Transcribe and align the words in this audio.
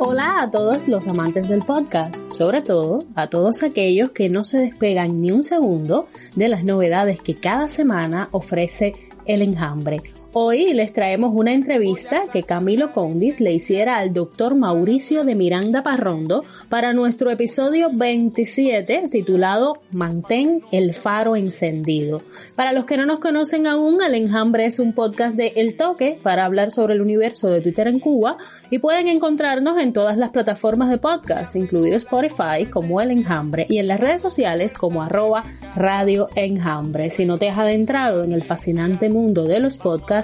Hola 0.00 0.42
a 0.42 0.50
todos 0.52 0.86
los 0.86 1.08
amantes 1.08 1.48
del 1.48 1.62
podcast, 1.62 2.14
sobre 2.30 2.62
todo 2.62 3.00
a 3.16 3.28
todos 3.28 3.64
aquellos 3.64 4.12
que 4.12 4.28
no 4.28 4.44
se 4.44 4.58
despegan 4.58 5.20
ni 5.20 5.32
un 5.32 5.42
segundo 5.42 6.06
de 6.36 6.46
las 6.46 6.62
novedades 6.62 7.20
que 7.20 7.34
cada 7.34 7.66
semana 7.66 8.28
ofrece 8.30 8.94
el 9.26 9.42
enjambre. 9.42 10.00
Hoy 10.34 10.74
les 10.74 10.92
traemos 10.92 11.32
una 11.34 11.54
entrevista 11.54 12.24
que 12.30 12.42
Camilo 12.42 12.92
Condis 12.92 13.40
le 13.40 13.50
hiciera 13.50 13.96
al 13.96 14.12
doctor 14.12 14.54
Mauricio 14.54 15.24
de 15.24 15.34
Miranda 15.34 15.82
Parrondo 15.82 16.44
para 16.68 16.92
nuestro 16.92 17.30
episodio 17.30 17.88
27 17.90 19.08
titulado 19.10 19.78
Mantén 19.90 20.60
el 20.70 20.92
faro 20.92 21.34
encendido. 21.34 22.20
Para 22.56 22.74
los 22.74 22.84
que 22.84 22.98
no 22.98 23.06
nos 23.06 23.20
conocen 23.20 23.66
aún, 23.66 24.02
El 24.02 24.14
Enjambre 24.14 24.66
es 24.66 24.78
un 24.78 24.92
podcast 24.92 25.34
de 25.34 25.54
El 25.56 25.78
Toque 25.78 26.18
para 26.22 26.44
hablar 26.44 26.72
sobre 26.72 26.92
el 26.92 27.00
universo 27.00 27.48
de 27.48 27.62
Twitter 27.62 27.88
en 27.88 27.98
Cuba 27.98 28.36
y 28.68 28.80
pueden 28.80 29.08
encontrarnos 29.08 29.80
en 29.80 29.94
todas 29.94 30.18
las 30.18 30.28
plataformas 30.28 30.90
de 30.90 30.98
podcast, 30.98 31.56
incluido 31.56 31.96
Spotify 31.96 32.66
como 32.70 33.00
El 33.00 33.12
Enjambre 33.12 33.64
y 33.70 33.78
en 33.78 33.88
las 33.88 33.98
redes 33.98 34.20
sociales 34.20 34.74
como 34.74 35.02
arroba 35.02 35.44
Radio 35.74 36.28
Enjambre. 36.34 37.08
Si 37.08 37.24
no 37.24 37.38
te 37.38 37.48
has 37.48 37.56
adentrado 37.56 38.24
en 38.24 38.32
el 38.32 38.42
fascinante 38.42 39.08
mundo 39.08 39.44
de 39.44 39.60
los 39.60 39.78
podcasts, 39.78 40.17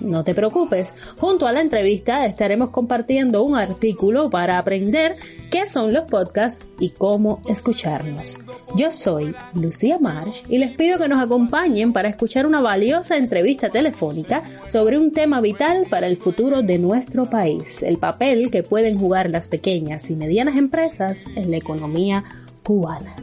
no 0.00 0.24
te 0.24 0.34
preocupes, 0.34 0.92
junto 1.18 1.46
a 1.46 1.52
la 1.52 1.60
entrevista 1.60 2.24
estaremos 2.26 2.70
compartiendo 2.70 3.42
un 3.42 3.56
artículo 3.56 4.30
para 4.30 4.58
aprender 4.58 5.16
qué 5.50 5.66
son 5.66 5.92
los 5.92 6.04
podcasts 6.04 6.64
y 6.78 6.90
cómo 6.90 7.42
escucharlos. 7.48 8.38
Yo 8.76 8.90
soy 8.90 9.34
Lucía 9.54 9.98
Marsh 9.98 10.42
y 10.48 10.58
les 10.58 10.76
pido 10.76 10.98
que 10.98 11.08
nos 11.08 11.22
acompañen 11.22 11.92
para 11.92 12.08
escuchar 12.08 12.46
una 12.46 12.60
valiosa 12.60 13.16
entrevista 13.16 13.70
telefónica 13.70 14.42
sobre 14.66 14.98
un 14.98 15.12
tema 15.12 15.40
vital 15.40 15.86
para 15.90 16.06
el 16.06 16.16
futuro 16.16 16.62
de 16.62 16.78
nuestro 16.78 17.24
país, 17.24 17.82
el 17.82 17.98
papel 17.98 18.50
que 18.50 18.62
pueden 18.62 18.98
jugar 18.98 19.30
las 19.30 19.48
pequeñas 19.48 20.10
y 20.10 20.16
medianas 20.16 20.56
empresas 20.56 21.24
en 21.34 21.50
la 21.50 21.56
economía 21.56 22.24
cubana. 22.62 23.16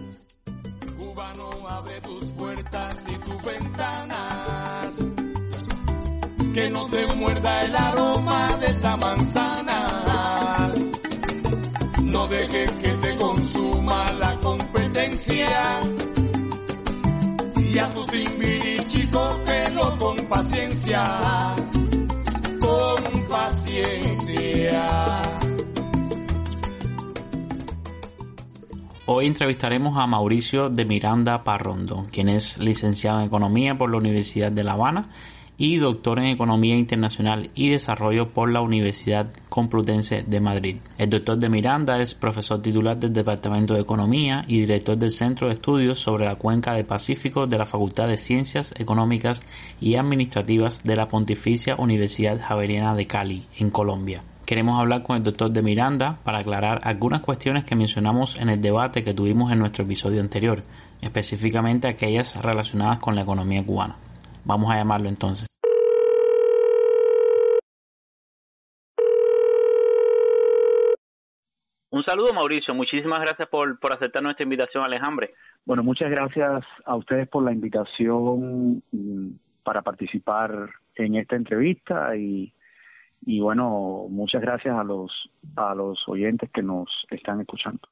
abre 1.67 1.99
tus 2.01 2.25
puertas 2.31 2.94
que 6.55 6.69
no 6.69 6.87
te 6.87 7.05
muerda 7.17 7.63
el 7.63 7.75
aroma 7.75 8.57
de 8.61 8.67
esa 8.67 8.95
manzana. 8.95 10.71
No 12.01 12.27
dejes 12.27 12.71
que 12.79 12.89
te 12.93 13.15
consuma 13.17 14.13
la 14.13 14.33
competencia. 14.39 15.49
Y 17.57 17.77
a 17.77 17.89
tu 17.89 18.05
timbirichi 18.05 19.05
cógelo 19.07 19.97
con 19.99 20.25
paciencia, 20.27 21.03
con 22.61 23.27
paciencia. 23.27 24.81
Hoy 29.07 29.27
entrevistaremos 29.27 29.97
a 29.97 30.07
Mauricio 30.07 30.69
de 30.69 30.85
Miranda 30.85 31.43
Parrondo, 31.43 32.07
quien 32.09 32.29
es 32.29 32.57
licenciado 32.59 33.19
en 33.19 33.25
Economía 33.25 33.77
por 33.77 33.91
la 33.91 33.97
Universidad 33.97 34.53
de 34.53 34.63
La 34.63 34.71
Habana 34.71 35.09
y 35.57 35.77
doctor 35.77 36.19
en 36.19 36.25
Economía 36.25 36.75
Internacional 36.75 37.49
y 37.55 37.69
Desarrollo 37.69 38.29
por 38.29 38.51
la 38.51 38.61
Universidad 38.61 39.31
Complutense 39.49 40.23
de 40.27 40.39
Madrid. 40.39 40.77
El 40.97 41.09
doctor 41.09 41.37
de 41.37 41.49
Miranda 41.49 41.95
es 42.01 42.13
profesor 42.13 42.61
titular 42.61 42.97
del 42.97 43.13
Departamento 43.13 43.73
de 43.73 43.81
Economía 43.81 44.43
y 44.47 44.59
director 44.59 44.97
del 44.97 45.11
Centro 45.11 45.47
de 45.47 45.53
Estudios 45.53 45.99
sobre 45.99 46.25
la 46.25 46.35
Cuenca 46.35 46.73
del 46.73 46.85
Pacífico 46.85 47.47
de 47.47 47.57
la 47.57 47.65
Facultad 47.65 48.07
de 48.07 48.17
Ciencias 48.17 48.73
Económicas 48.77 49.45
y 49.79 49.95
Administrativas 49.95 50.83
de 50.83 50.95
la 50.95 51.07
Pontificia 51.07 51.75
Universidad 51.77 52.39
Javeriana 52.41 52.93
de 52.95 53.07
Cali, 53.07 53.45
en 53.57 53.69
Colombia. 53.69 54.21
Queremos 54.45 54.79
hablar 54.79 55.01
con 55.01 55.17
el 55.17 55.23
doctor 55.23 55.51
de 55.51 55.63
Miranda 55.63 56.19
para 56.23 56.39
aclarar 56.39 56.79
algunas 56.83 57.21
cuestiones 57.21 57.63
que 57.63 57.75
mencionamos 57.75 58.35
en 58.39 58.49
el 58.49 58.61
debate 58.61 59.03
que 59.03 59.15
tuvimos 59.15 59.51
en 59.51 59.57
nuestro 59.57 59.85
episodio 59.85 60.21
anterior, 60.21 60.61
específicamente 61.01 61.89
aquellas 61.89 62.39
relacionadas 62.43 62.99
con 62.99 63.15
la 63.15 63.23
economía 63.23 63.65
cubana. 63.65 63.95
Vamos 64.45 64.71
a 64.71 64.77
llamarlo 64.77 65.09
entonces. 65.09 65.47
Un 71.89 72.03
saludo 72.03 72.33
Mauricio, 72.33 72.75
muchísimas 72.75 73.21
gracias 73.21 73.47
por, 73.47 73.79
por 73.79 73.93
aceptar 73.93 74.21
nuestra 74.21 74.43
invitación 74.43 74.83
Alejandro. 74.83 75.27
Bueno, 75.65 75.81
muchas 75.81 76.11
gracias 76.11 76.63
a 76.85 76.95
ustedes 76.95 77.27
por 77.27 77.43
la 77.43 77.53
invitación 77.53 78.83
mm, 78.91 79.29
para 79.63 79.81
participar 79.81 80.69
en 80.95 81.15
esta 81.15 81.35
entrevista 81.35 82.15
y, 82.15 82.53
y 83.25 83.39
bueno, 83.39 84.07
muchas 84.09 84.41
gracias 84.41 84.77
a 84.77 84.83
los 84.83 85.31
a 85.55 85.73
los 85.73 86.07
oyentes 86.07 86.51
que 86.51 86.61
nos 86.61 86.89
están 87.09 87.41
escuchando. 87.41 87.87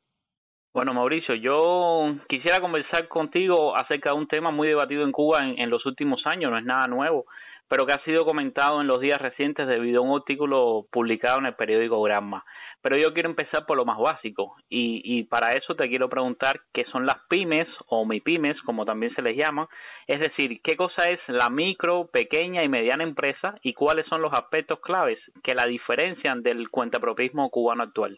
Bueno, 0.74 0.96
Mauricio, 0.96 1.36
yo 1.36 2.16
quisiera 2.28 2.60
conversar 2.60 3.08
contigo 3.08 3.78
acerca 3.78 4.10
de 4.10 4.18
un 4.18 4.28
tema 4.28 4.50
muy 4.50 4.68
debatido 4.68 5.04
en 5.04 5.12
Cuba 5.12 5.42
en, 5.46 5.70
los 5.70 5.86
últimos 5.86 6.26
años, 6.26 6.50
no 6.50 6.58
es 6.58 6.66
nada 6.66 6.88
nuevo, 6.88 7.28
pero 7.68 7.86
que 7.86 7.94
ha 7.94 8.04
sido 8.04 8.26
comentado 8.26 8.82
en 8.82 8.88
los 8.88 9.00
días 9.00 9.22
recientes 9.22 9.68
debido 9.68 10.02
a 10.02 10.04
un 10.04 10.18
artículo 10.18 10.88
publicado 10.90 11.38
en 11.38 11.46
el 11.46 11.54
periódico 11.54 12.02
Gramma. 12.02 12.44
Pero 12.82 12.98
yo 12.98 13.14
quiero 13.14 13.30
empezar 13.30 13.68
por 13.68 13.78
lo 13.78 13.86
más 13.86 14.00
básico 14.00 14.56
y, 14.68 15.04
y 15.06 15.26
para 15.26 15.50
eso 15.50 15.76
te 15.76 15.88
quiero 15.88 16.10
preguntar 16.10 16.62
qué 16.74 16.86
son 16.86 17.06
las 17.06 17.18
pymes 17.30 17.68
o 17.86 18.04
MIPYMES, 18.04 18.60
como 18.64 18.84
también 18.84 19.14
se 19.14 19.22
les 19.22 19.38
llama, 19.38 19.70
es 20.08 20.22
decir, 20.22 20.60
qué 20.64 20.76
cosa 20.76 21.04
es 21.04 21.20
la 21.28 21.52
micro, 21.52 22.08
pequeña 22.08 22.64
y 22.64 22.68
mediana 22.68 23.04
empresa 23.04 23.60
y 23.62 23.74
cuáles 23.74 24.08
son 24.08 24.24
los 24.24 24.34
aspectos 24.34 24.80
claves 24.80 25.20
que 25.44 25.54
la 25.54 25.68
diferencian 25.68 26.42
del 26.42 26.72
cuentapropismo 26.72 27.52
cubano 27.52 27.84
actual. 27.84 28.18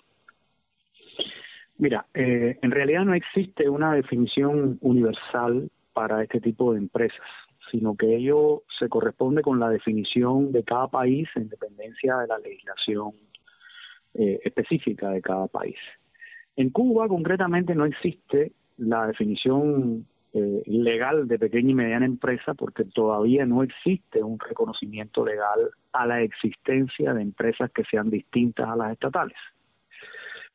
Mira, 1.77 2.05
eh, 2.13 2.57
en 2.61 2.71
realidad 2.71 3.03
no 3.03 3.13
existe 3.13 3.67
una 3.67 3.93
definición 3.93 4.77
universal 4.81 5.69
para 5.93 6.23
este 6.23 6.39
tipo 6.39 6.71
de 6.71 6.79
empresas, 6.79 7.25
sino 7.69 7.95
que 7.95 8.15
ello 8.15 8.63
se 8.79 8.87
corresponde 8.87 9.41
con 9.41 9.59
la 9.59 9.69
definición 9.69 10.53
de 10.53 10.63
cada 10.63 10.87
país 10.87 11.27
en 11.35 11.49
dependencia 11.49 12.17
de 12.17 12.27
la 12.27 12.37
legislación 12.39 13.11
eh, 14.13 14.39
específica 14.45 15.09
de 15.09 15.21
cada 15.21 15.47
país. 15.47 15.77
En 16.55 16.69
Cuba, 16.69 17.09
concretamente, 17.09 17.75
no 17.75 17.85
existe 17.85 18.53
la 18.77 19.07
definición 19.07 20.05
eh, 20.33 20.63
legal 20.67 21.27
de 21.27 21.39
pequeña 21.39 21.71
y 21.71 21.75
mediana 21.75 22.05
empresa 22.05 22.53
porque 22.53 22.85
todavía 22.85 23.45
no 23.45 23.63
existe 23.63 24.23
un 24.23 24.39
reconocimiento 24.39 25.25
legal 25.25 25.71
a 25.91 26.05
la 26.05 26.21
existencia 26.21 27.13
de 27.13 27.21
empresas 27.21 27.69
que 27.71 27.83
sean 27.83 28.09
distintas 28.09 28.69
a 28.69 28.77
las 28.77 28.93
estatales 28.93 29.37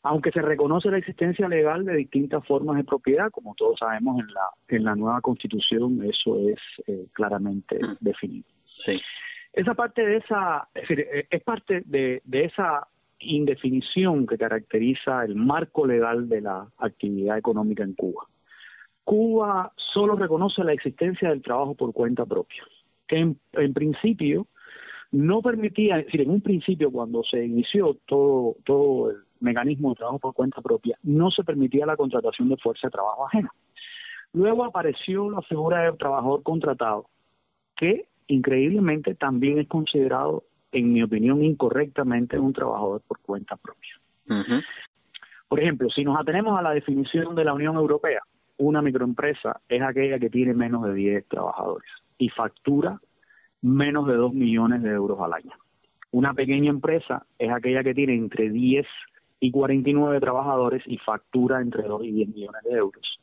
aunque 0.02 0.30
se 0.30 0.40
reconoce 0.40 0.90
la 0.90 0.98
existencia 0.98 1.48
legal 1.48 1.84
de 1.84 1.96
distintas 1.96 2.46
formas 2.46 2.76
de 2.76 2.84
propiedad, 2.84 3.30
como 3.30 3.54
todos 3.54 3.78
sabemos 3.78 4.20
en 4.20 4.32
la 4.32 4.46
en 4.68 4.84
la 4.84 4.94
nueva 4.94 5.20
Constitución 5.20 6.02
eso 6.04 6.38
es 6.48 6.58
eh, 6.86 7.06
claramente 7.12 7.76
mm. 7.76 7.96
definido. 8.00 8.48
Sí. 8.84 9.00
Esa 9.52 9.74
parte 9.74 10.06
de 10.06 10.18
esa 10.18 10.68
es, 10.74 10.82
decir, 10.82 11.00
eh, 11.00 11.26
es 11.28 11.42
parte 11.42 11.82
de, 11.84 12.22
de 12.24 12.44
esa 12.44 12.86
indefinición 13.18 14.26
que 14.26 14.38
caracteriza 14.38 15.24
el 15.24 15.34
marco 15.34 15.86
legal 15.86 16.28
de 16.28 16.40
la 16.40 16.66
actividad 16.78 17.36
económica 17.36 17.82
en 17.82 17.94
Cuba. 17.94 18.26
Cuba 19.04 19.72
solo 19.92 20.14
reconoce 20.14 20.64
la 20.64 20.72
existencia 20.72 21.28
del 21.28 21.42
trabajo 21.42 21.74
por 21.74 21.92
cuenta 21.92 22.24
propia, 22.24 22.62
que 23.06 23.16
en, 23.16 23.38
en 23.52 23.74
principio 23.74 24.46
no 25.10 25.42
permitía, 25.42 25.98
es 25.98 26.06
decir, 26.06 26.22
en 26.22 26.30
un 26.30 26.40
principio 26.40 26.90
cuando 26.90 27.22
se 27.24 27.44
inició 27.44 27.98
todo, 28.06 28.56
todo 28.64 29.10
el 29.10 29.16
mecanismo 29.40 29.90
de 29.90 29.96
trabajo 29.96 30.18
por 30.18 30.34
cuenta 30.34 30.60
propia, 30.60 30.98
no 31.02 31.30
se 31.30 31.44
permitía 31.44 31.86
la 31.86 31.96
contratación 31.96 32.48
de 32.48 32.56
fuerza 32.56 32.86
de 32.86 32.92
trabajo 32.92 33.26
ajena. 33.26 33.52
Luego 34.32 34.64
apareció 34.64 35.30
la 35.30 35.42
figura 35.42 35.82
del 35.82 35.98
trabajador 35.98 36.42
contratado, 36.42 37.06
que 37.76 38.06
increíblemente 38.28 39.14
también 39.14 39.58
es 39.58 39.68
considerado, 39.68 40.44
en 40.72 40.92
mi 40.92 41.02
opinión, 41.02 41.42
incorrectamente 41.42 42.38
un 42.38 42.52
trabajador 42.52 43.02
por 43.06 43.18
cuenta 43.20 43.56
propia. 43.56 43.94
Por 45.48 45.58
ejemplo, 45.58 45.90
si 45.90 46.04
nos 46.04 46.18
atenemos 46.18 46.56
a 46.56 46.62
la 46.62 46.70
definición 46.70 47.34
de 47.34 47.44
la 47.44 47.54
Unión 47.54 47.74
Europea, 47.74 48.20
una 48.58 48.82
microempresa 48.82 49.60
es 49.68 49.82
aquella 49.82 50.18
que 50.20 50.30
tiene 50.30 50.54
menos 50.54 50.84
de 50.84 50.94
10 50.94 51.26
trabajadores 51.26 51.90
y 52.18 52.28
factura 52.28 53.00
menos 53.62 54.06
de 54.06 54.14
2 54.14 54.32
millones 54.32 54.82
de 54.82 54.90
euros 54.90 55.18
al 55.20 55.32
año. 55.32 55.52
Una 56.12 56.34
pequeña 56.34 56.70
empresa 56.70 57.26
es 57.38 57.50
aquella 57.50 57.82
que 57.82 57.94
tiene 57.94 58.14
entre 58.14 58.50
10 58.50 58.86
y 59.40 59.50
49 59.50 60.20
trabajadores 60.20 60.82
y 60.86 60.98
factura 60.98 61.60
entre 61.60 61.84
2 61.84 62.04
y 62.04 62.12
10 62.12 62.28
millones 62.28 62.62
de 62.62 62.72
euros. 62.72 63.20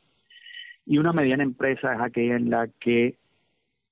Y 0.84 0.98
una 0.98 1.12
mediana 1.12 1.44
empresa 1.44 1.94
es 1.94 2.00
aquella 2.00 2.36
en 2.36 2.50
la 2.50 2.68
que 2.80 3.16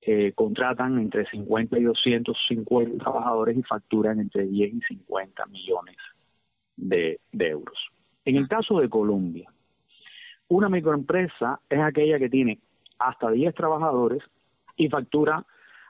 eh, 0.01 0.31
contratan 0.35 0.99
entre 0.99 1.25
50 1.25 1.79
y 1.79 1.83
250 1.83 3.03
trabajadores 3.03 3.57
y 3.57 3.63
facturan 3.63 4.19
entre 4.19 4.45
10 4.45 4.73
y 4.73 4.81
50 4.81 5.45
millones 5.47 5.95
de, 6.75 7.19
de 7.31 7.47
euros. 7.47 7.77
En 8.25 8.35
el 8.35 8.47
caso 8.47 8.79
de 8.79 8.89
Colombia, 8.89 9.49
una 10.49 10.69
microempresa 10.69 11.59
es 11.69 11.79
aquella 11.79 12.19
que 12.19 12.29
tiene 12.29 12.59
hasta 12.99 13.31
10 13.31 13.53
trabajadores 13.55 14.23
y 14.75 14.89
factura 14.89 15.45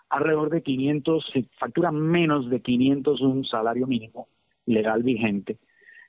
alrededor 0.10 0.50
de 0.50 0.62
500, 0.62 1.34
factura 1.60 1.92
menos 1.92 2.50
de 2.50 2.62
500 2.62 3.22
un 3.22 3.45
salario 3.45 3.88
mínimo 3.88 4.28
legal 4.66 5.04
vigente. 5.04 5.57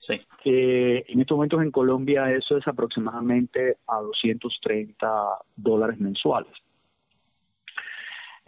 Sí. 0.08 0.20
Que 0.42 1.04
en 1.06 1.20
estos 1.20 1.36
momentos 1.36 1.62
en 1.62 1.70
Colombia 1.70 2.32
eso 2.32 2.56
es 2.56 2.66
aproximadamente 2.66 3.76
a 3.86 3.98
230 3.98 5.06
dólares 5.54 6.00
mensuales. 6.00 6.52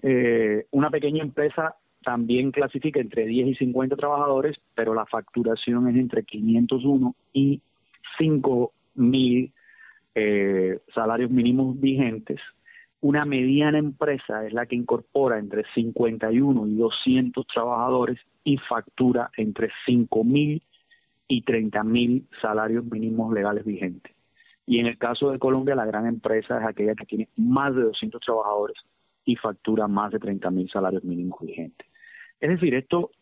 Eh, 0.03 0.67
una 0.71 0.89
pequeña 0.89 1.23
empresa 1.23 1.77
también 2.03 2.51
clasifica 2.51 2.99
entre 2.99 3.27
10 3.27 3.49
y 3.49 3.55
50 3.57 3.95
trabajadores, 3.97 4.57
pero 4.75 4.95
la 4.95 5.05
facturación 5.05 5.87
es 5.89 5.97
entre 5.97 6.25
501 6.25 7.15
y 7.35 7.61
5 8.17 8.73
mil 8.95 9.53
eh, 10.15 10.81
salarios 10.95 11.31
mínimos 11.31 11.79
vigentes. 11.79 12.41
Una 13.03 13.27
mediana 13.27 13.79
empresa 13.79 14.47
es 14.47 14.55
la 14.55 14.65
que 14.65 14.77
incorpora 14.77 15.39
entre 15.39 15.65
51 15.75 16.67
y 16.69 16.77
200 16.77 17.47
trabajadores 17.47 18.19
y 18.45 18.57
factura 18.57 19.31
entre 19.37 19.69
5 19.85 20.25
mil 20.25 20.63
y 21.31 21.43
30 21.43 21.85
mil 21.85 22.27
salarios 22.43 22.85
mínimos 22.85 23.33
legales 23.33 23.65
vigentes. 23.65 24.13
Y 24.67 24.81
en 24.81 24.87
el 24.87 24.99
caso 24.99 25.31
de 25.31 25.39
Colombia, 25.39 25.77
la 25.77 25.87
gran 25.87 26.07
empresa 26.07 26.59
es 26.59 26.67
aquella 26.67 26.97
que 26.97 27.07
tiene 27.07 27.29
más 27.37 27.73
de 27.75 27.83
200 27.83 28.21
trabajadores 28.21 28.77
y 29.25 29.37
factura 29.37 29.87
más 29.87 30.11
de 30.11 30.19
30 30.19 30.51
mil 30.51 30.69
salarios 30.69 31.05
mínimos 31.05 31.39
vigentes. 31.41 31.87
Es 32.41 32.51
decir, 32.51 32.75
esto, 32.75 33.13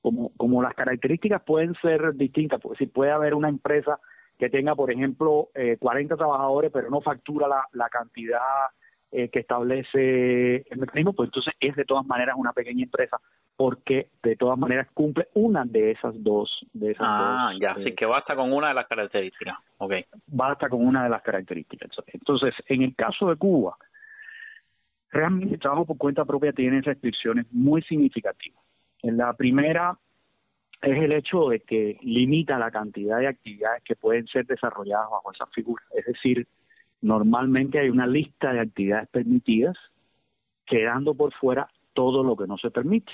como, 0.00 0.30
como 0.36 0.62
las 0.62 0.74
características 0.74 1.42
pueden 1.42 1.74
ser 1.82 2.14
distintas, 2.14 2.60
porque 2.60 2.84
si 2.84 2.86
puede 2.86 3.10
haber 3.10 3.34
una 3.34 3.48
empresa 3.48 3.98
que 4.38 4.48
tenga, 4.48 4.76
por 4.76 4.92
ejemplo, 4.92 5.48
eh, 5.54 5.76
40 5.80 6.16
trabajadores, 6.16 6.70
pero 6.72 6.88
no 6.88 7.00
factura 7.00 7.48
la 7.72 7.88
cantidad 7.88 8.38
eh, 9.12 9.28
que 9.28 9.40
establece 9.40 10.64
el 10.70 10.78
mecanismo, 10.78 11.12
pues 11.12 11.28
entonces 11.28 11.52
es 11.58 11.74
de 11.74 11.84
todas 11.84 12.06
maneras 12.06 12.36
una 12.38 12.52
pequeña 12.52 12.84
empresa, 12.84 13.18
porque 13.56 14.10
de 14.22 14.36
todas 14.36 14.56
maneras 14.56 14.88
cumple 14.94 15.26
una 15.34 15.64
de 15.64 15.90
esas 15.90 16.14
dos. 16.22 16.64
De 16.72 16.92
esas 16.92 17.06
ah, 17.08 17.52
ya, 17.60 17.72
así 17.72 17.88
eh, 17.88 17.94
que 17.94 18.06
basta 18.06 18.36
con 18.36 18.52
una 18.52 18.68
de 18.68 18.74
las 18.74 18.86
características. 18.86 19.58
Okay. 19.78 20.04
Basta 20.26 20.68
con 20.68 20.86
una 20.86 21.02
de 21.02 21.10
las 21.10 21.22
características. 21.22 21.90
Entonces, 22.06 22.54
en 22.66 22.82
el 22.82 22.94
caso 22.94 23.28
de 23.28 23.36
Cuba, 23.36 23.76
realmente 25.10 25.54
el 25.54 25.60
trabajo 25.60 25.86
por 25.86 25.98
cuenta 25.98 26.24
propia 26.24 26.52
tiene 26.52 26.80
restricciones 26.80 27.46
muy 27.50 27.82
significativas. 27.82 28.62
La 29.02 29.32
primera 29.32 29.98
es 30.82 31.02
el 31.02 31.12
hecho 31.12 31.48
de 31.48 31.60
que 31.60 31.98
limita 32.02 32.58
la 32.58 32.70
cantidad 32.70 33.18
de 33.18 33.26
actividades 33.26 33.82
que 33.82 33.96
pueden 33.96 34.26
ser 34.28 34.46
desarrolladas 34.46 35.10
bajo 35.10 35.32
esa 35.32 35.46
figura. 35.46 35.82
Es 35.94 36.06
decir, 36.06 36.46
normalmente 37.02 37.78
hay 37.78 37.90
una 37.90 38.06
lista 38.06 38.52
de 38.52 38.60
actividades 38.60 39.08
permitidas, 39.08 39.76
quedando 40.66 41.14
por 41.14 41.32
fuera 41.34 41.68
todo 41.92 42.22
lo 42.22 42.36
que 42.36 42.46
no 42.46 42.56
se 42.58 42.70
permite. 42.70 43.12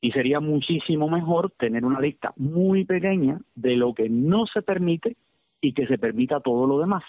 Y 0.00 0.12
sería 0.12 0.40
muchísimo 0.40 1.08
mejor 1.08 1.50
tener 1.58 1.84
una 1.84 2.00
lista 2.00 2.32
muy 2.36 2.84
pequeña 2.84 3.38
de 3.54 3.76
lo 3.76 3.92
que 3.94 4.08
no 4.08 4.46
se 4.46 4.62
permite 4.62 5.16
y 5.60 5.72
que 5.74 5.86
se 5.86 5.98
permita 5.98 6.40
todo 6.40 6.66
lo 6.66 6.78
demás, 6.78 7.04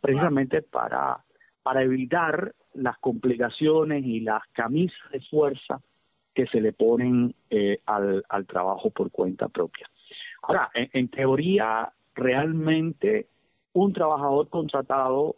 precisamente 0.00 0.62
para, 0.62 1.22
para 1.62 1.82
evitar 1.82 2.54
las 2.74 2.98
complicaciones 2.98 4.04
y 4.04 4.20
las 4.20 4.42
camisas 4.52 5.10
de 5.12 5.20
fuerza 5.20 5.80
que 6.34 6.46
se 6.46 6.60
le 6.60 6.72
ponen 6.72 7.34
eh, 7.50 7.80
al, 7.84 8.24
al 8.28 8.46
trabajo 8.46 8.90
por 8.90 9.10
cuenta 9.10 9.48
propia. 9.48 9.90
Ahora, 10.42 10.70
en, 10.74 11.08
teoría, 11.08 11.92
realmente 12.14 13.28
un 13.74 13.92
trabajador 13.92 14.48
contratado 14.48 15.36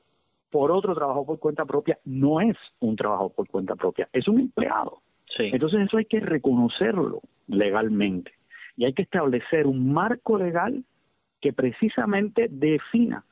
por 0.54 0.70
otro 0.70 0.94
trabajo 0.94 1.26
por 1.26 1.40
cuenta 1.40 1.64
propia 1.64 1.98
no 2.04 2.40
es 2.40 2.56
un 2.78 2.94
trabajo 2.94 3.28
por 3.28 3.48
cuenta 3.48 3.74
propia, 3.74 4.08
es 4.12 4.28
un 4.28 4.38
empleado. 4.38 5.00
Entonces 5.36 5.80
eso 5.80 5.96
hay 5.96 6.04
que 6.04 6.20
reconocerlo 6.20 7.22
legalmente 7.48 8.30
y 8.76 8.84
hay 8.84 8.92
que 8.92 9.02
establecer 9.02 9.66
un 9.66 9.92
marco 9.92 10.38
legal 10.38 10.84
que 11.40 11.52
precisamente 11.52 12.46
defina 12.48 13.24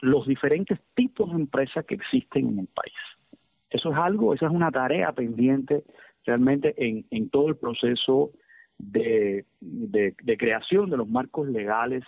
los 0.00 0.26
diferentes 0.26 0.80
tipos 0.96 1.30
de 1.30 1.36
empresas 1.36 1.84
que 1.84 1.94
existen 1.94 2.48
en 2.48 2.58
el 2.58 2.66
país. 2.66 3.38
Eso 3.70 3.92
es 3.92 3.96
algo, 3.96 4.34
esa 4.34 4.46
es 4.46 4.52
una 4.52 4.72
tarea 4.72 5.12
pendiente 5.12 5.84
realmente 6.26 6.74
en, 6.76 7.04
en 7.12 7.30
todo 7.30 7.50
el 7.50 7.56
proceso 7.56 8.32
de, 8.78 9.44
de, 9.60 10.36
creación 10.36 10.90
de 10.90 10.96
los 10.96 11.08
marcos 11.08 11.46
legales 11.46 12.02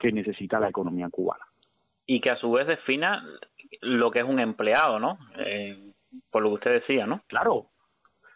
que 0.00 0.10
necesita 0.10 0.58
la 0.58 0.68
economía 0.68 1.10
cubana. 1.10 1.44
Y 2.06 2.20
que 2.20 2.30
a 2.30 2.36
su 2.38 2.50
vez 2.50 2.66
defina 2.66 3.22
lo 3.80 4.10
que 4.10 4.20
es 4.20 4.24
un 4.24 4.40
empleado, 4.40 4.98
¿no? 4.98 5.18
Eh, 5.38 5.92
por 6.30 6.42
lo 6.42 6.50
que 6.50 6.54
usted 6.54 6.72
decía, 6.80 7.06
¿no? 7.06 7.22
Claro, 7.26 7.66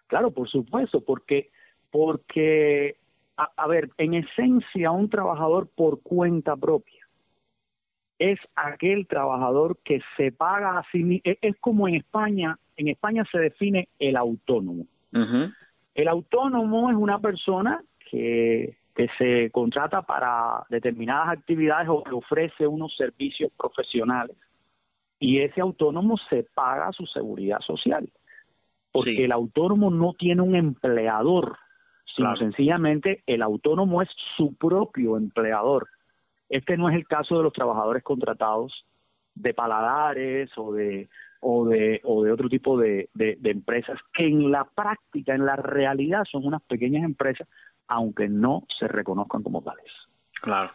claro, 0.07 0.31
por 0.31 0.49
supuesto, 0.49 1.03
porque, 1.03 1.51
porque 1.91 2.97
a, 3.37 3.51
a 3.57 3.67
ver, 3.67 3.91
en 3.99 4.15
esencia 4.15 4.91
un 4.91 5.09
trabajador 5.09 5.69
por 5.75 6.03
cuenta 6.03 6.57
propia 6.57 7.03
es 8.23 8.39
aquel 8.55 9.09
trabajador 9.09 9.79
que 9.83 10.01
se 10.17 10.31
paga 10.31 10.79
a 10.79 10.85
sí 10.93 11.03
mismo, 11.03 11.23
es 11.25 11.57
como 11.59 11.89
en 11.89 11.97
España, 11.97 12.57
en 12.77 12.87
España 12.87 13.25
se 13.31 13.39
define 13.39 13.89
el 13.99 14.17
autónomo. 14.17 14.87
El 15.95 16.09
autónomo 16.09 16.89
es 16.89 16.97
una 16.97 17.19
persona 17.19 17.83
que, 18.11 18.77
que 18.95 19.09
se 19.19 19.51
contrata 19.51 20.03
para 20.03 20.65
determinadas 20.71 21.37
actividades 21.37 21.89
o 21.89 22.05
que 22.05 22.15
ofrece 22.15 22.67
unos 22.67 22.97
servicios 22.97 23.51
profesionales 23.59 24.37
y 25.23 25.41
ese 25.41 25.61
autónomo 25.61 26.17
se 26.29 26.45
paga 26.55 26.93
su 26.93 27.07
seguridad 27.07 27.61
social 27.61 28.11
porque 28.91 29.25
el 29.25 29.33
autónomo 29.33 29.91
no 29.91 30.13
tiene 30.15 30.43
un 30.43 30.55
empleador 30.55 31.57
sino 32.15 32.37
sencillamente 32.37 33.23
el 33.27 33.43
autónomo 33.43 34.03
es 34.03 34.09
su 34.37 34.55
propio 34.57 35.17
empleador 35.17 35.89
este 36.49 36.77
no 36.77 36.91
es 36.91 36.97
el 36.97 37.07
caso 37.07 37.37
de 37.39 37.45
los 37.45 37.53
trabajadores 37.53 38.03
contratados 38.03 38.85
de 39.35 39.55
paladares 39.55 40.51
o 40.57 40.73
de 40.73 41.09
o 41.45 41.67
de, 41.67 42.01
o 42.05 42.23
de 42.23 42.31
otro 42.31 42.49
tipo 42.49 42.79
de, 42.79 43.11
de, 43.15 43.37
empresas 43.43 43.99
que 44.15 44.25
en 44.27 44.53
la 44.53 44.65
práctica, 44.65 45.35
en 45.35 45.45
la 45.45 45.57
realidad, 45.57 46.23
son 46.31 46.47
unas 46.47 46.63
pequeñas 46.63 47.03
empresas, 47.03 47.49
aunque 47.89 48.29
no 48.29 48.63
se 48.79 48.87
reconozcan 48.87 49.43
como 49.43 49.61
tales. 49.61 49.91
Claro. 50.41 50.71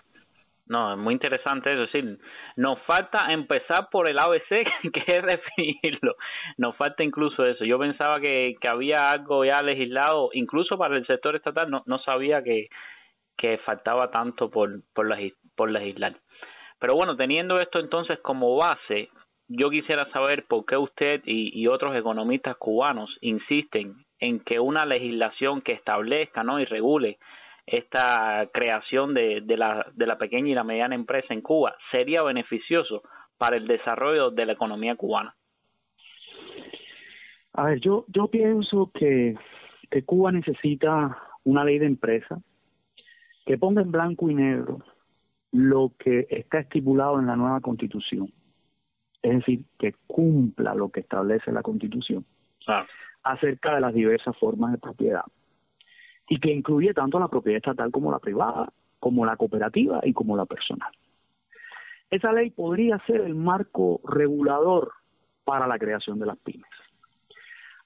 No, 0.70 0.92
es 0.92 0.98
muy 0.98 1.14
interesante, 1.14 1.72
es 1.72 1.80
decir, 1.80 2.20
nos 2.58 2.80
falta 2.82 3.32
empezar 3.32 3.88
por 3.90 4.10
el 4.10 4.20
ABC, 4.20 4.50
que 4.94 5.04
es 5.08 5.24
definirlo. 5.24 6.16
Nos 6.58 6.76
falta 6.76 7.04
incluso 7.04 7.46
eso. 7.46 7.64
Yo 7.64 7.80
pensaba 7.80 8.20
que, 8.20 8.56
que 8.60 8.68
había 8.68 9.12
algo 9.12 9.46
ya 9.46 9.62
legislado, 9.62 10.30
incluso 10.34 10.78
para 10.78 10.98
el 10.98 11.08
sector 11.08 11.36
estatal, 11.36 11.70
no, 11.70 11.84
no 11.86 12.00
sabía 12.00 12.44
que, 12.44 12.68
que 13.38 13.60
faltaba 13.60 14.12
tanto 14.12 14.50
por, 14.50 14.82
por, 14.94 15.08
por 15.56 15.72
legislar. 15.72 16.18
Pero 16.80 16.96
bueno, 16.96 17.16
teniendo 17.16 17.56
esto 17.56 17.80
entonces 17.80 18.20
como 18.20 18.56
base, 18.58 19.10
yo 19.48 19.70
quisiera 19.70 20.10
saber 20.12 20.46
por 20.48 20.66
qué 20.66 20.78
usted 20.78 21.22
y, 21.26 21.66
otros 21.68 21.96
economistas 21.96 22.58
cubanos 22.58 23.18
insisten 23.22 24.06
en 24.20 24.40
que 24.42 24.60
una 24.60 24.86
legislación 24.86 25.62
que 25.62 25.72
establezca 25.74 26.44
¿no? 26.44 26.60
y 26.60 26.66
regule 26.66 27.18
esta 27.68 28.50
creación 28.54 29.14
de, 29.14 29.42
de, 29.42 29.58
la, 29.58 29.86
de 29.94 30.08
la 30.08 30.18
pequeña 30.18 30.50
y 30.50 30.56
la 30.56 30.64
mediana 30.64 30.96
empresa 30.96 31.34
en 31.34 31.42
Cuba 31.42 31.76
sería 31.92 32.24
beneficioso 32.24 33.04
para 33.38 33.58
el 33.58 33.68
desarrollo 33.68 34.32
de 34.32 34.46
la 34.46 34.54
economía 34.54 34.96
cubana. 34.96 35.36
A 37.54 37.66
ver, 37.66 37.82
yo, 37.82 38.06
yo 38.08 38.28
pienso 38.28 38.90
que, 38.94 39.36
que 39.92 40.04
Cuba 40.04 40.32
necesita 40.32 41.18
una 41.44 41.66
ley 41.66 41.78
de 41.78 41.88
empresa 41.88 42.40
que 43.46 43.58
ponga 43.58 43.82
en 43.82 43.92
blanco 43.92 44.30
y 44.30 44.36
negro 44.36 44.80
lo 45.52 45.92
que 46.00 46.26
está 46.30 46.60
estipulado 46.60 47.20
en 47.20 47.28
la 47.28 47.36
nueva 47.36 47.60
constitución. 47.60 48.32
Es 49.22 49.40
decir, 49.40 49.66
que 49.78 49.94
cumpla 50.06 50.74
lo 50.74 50.90
que 50.90 51.02
establece 51.02 51.52
la 51.52 51.64
Constitución 51.64 52.26
acerca 53.24 53.76
de 53.76 53.82
las 53.82 53.94
diversas 53.94 54.38
formas 54.38 54.72
de 54.72 54.78
propiedad 54.78 55.24
y 56.30 56.40
que 56.40 56.52
incluye 56.52 56.94
tanto 56.94 57.20
la 57.20 57.28
propiedad 57.28 57.58
estatal 57.58 57.92
como 57.92 58.12
la 58.12 58.20
privada, 58.20 58.72
como 59.00 59.26
la 59.26 59.38
cooperativa 59.38 60.02
y 60.04 60.14
como 60.14 60.36
la 60.36 60.46
personal. 60.46 60.92
Esa 62.10 62.32
ley 62.32 62.52
podría 62.52 63.00
ser 63.06 63.22
el 63.22 63.36
marco 63.36 64.02
regulador 64.04 64.92
para 65.44 65.68
la 65.68 65.78
creación 65.78 66.20
de 66.20 66.26
las 66.26 66.38
pymes. 66.38 66.70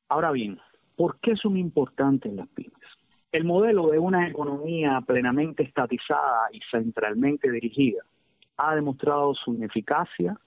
Ahora 0.10 0.32
bien, 0.32 0.60
¿Por 1.02 1.20
qué 1.20 1.36
son 1.36 1.58
importantes 1.58 2.32
las 2.32 2.48
pymes? 2.50 2.74
El 3.32 3.44
modelo 3.44 3.88
de 3.88 3.98
una 3.98 4.28
economía 4.28 5.02
plenamente 5.02 5.64
estatizada 5.64 6.50
y 6.52 6.60
centralmente 6.70 7.50
dirigida 7.50 8.04
ha 8.58 8.76
demostrado 8.76 9.34
su 9.34 9.56
ineficacia 9.56 10.38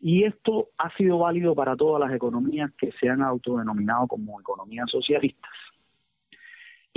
y 0.00 0.24
esto 0.24 0.68
ha 0.76 0.94
sido 0.98 1.20
válido 1.20 1.54
para 1.54 1.76
todas 1.76 1.98
las 1.98 2.14
economías 2.14 2.70
que 2.76 2.92
se 3.00 3.08
han 3.08 3.22
autodenominado 3.22 4.06
como 4.06 4.38
economías 4.38 4.90
socialistas. 4.90 5.50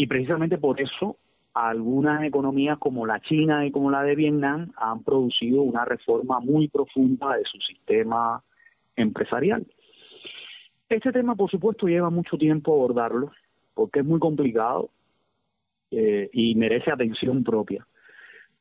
Y 0.01 0.07
precisamente 0.07 0.57
por 0.57 0.81
eso 0.81 1.17
algunas 1.53 2.23
economías 2.23 2.79
como 2.79 3.05
la 3.05 3.19
China 3.21 3.67
y 3.67 3.71
como 3.71 3.91
la 3.91 4.01
de 4.01 4.15
Vietnam 4.15 4.71
han 4.75 5.03
producido 5.03 5.61
una 5.61 5.85
reforma 5.85 6.39
muy 6.39 6.69
profunda 6.69 7.35
de 7.37 7.43
su 7.43 7.59
sistema 7.59 8.41
empresarial. 8.95 9.63
Este 10.89 11.11
tema, 11.11 11.35
por 11.35 11.51
supuesto, 11.51 11.85
lleva 11.85 12.09
mucho 12.09 12.35
tiempo 12.35 12.73
abordarlo 12.73 13.31
porque 13.75 13.99
es 13.99 14.05
muy 14.07 14.19
complicado 14.19 14.89
eh, 15.91 16.31
y 16.33 16.55
merece 16.55 16.89
atención 16.89 17.43
propia. 17.43 17.85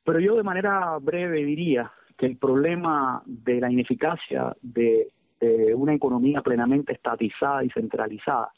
Pero 0.04 0.20
yo 0.20 0.36
de 0.36 0.42
manera 0.42 0.98
breve 1.00 1.42
diría 1.42 1.90
que 2.18 2.26
el 2.26 2.36
problema 2.36 3.22
de 3.24 3.60
la 3.62 3.72
ineficacia 3.72 4.54
de, 4.60 5.08
de 5.40 5.74
una 5.74 5.94
economía 5.94 6.42
plenamente 6.42 6.92
estatizada 6.92 7.64
y 7.64 7.70
centralizada 7.70 8.52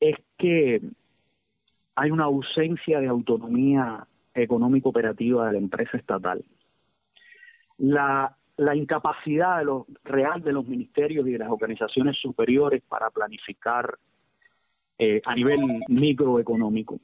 es 0.00 0.16
que 0.36 0.80
hay 1.98 2.12
una 2.12 2.24
ausencia 2.24 3.00
de 3.00 3.08
autonomía 3.08 4.06
económico 4.32 4.90
operativa 4.90 5.48
de 5.48 5.54
la 5.54 5.58
empresa 5.58 5.96
estatal. 5.96 6.44
La, 7.78 8.36
incapacidad 8.76 9.64
real 10.04 10.42
de 10.42 10.52
los 10.52 10.64
ministerios 10.66 11.26
y 11.26 11.32
de 11.32 11.38
las 11.38 11.50
organizaciones 11.50 12.16
superiores 12.20 12.82
para 12.88 13.10
planificar 13.10 13.98
eh, 14.96 15.20
a 15.24 15.34
nivel 15.34 15.60
microeconómico. 15.88 17.00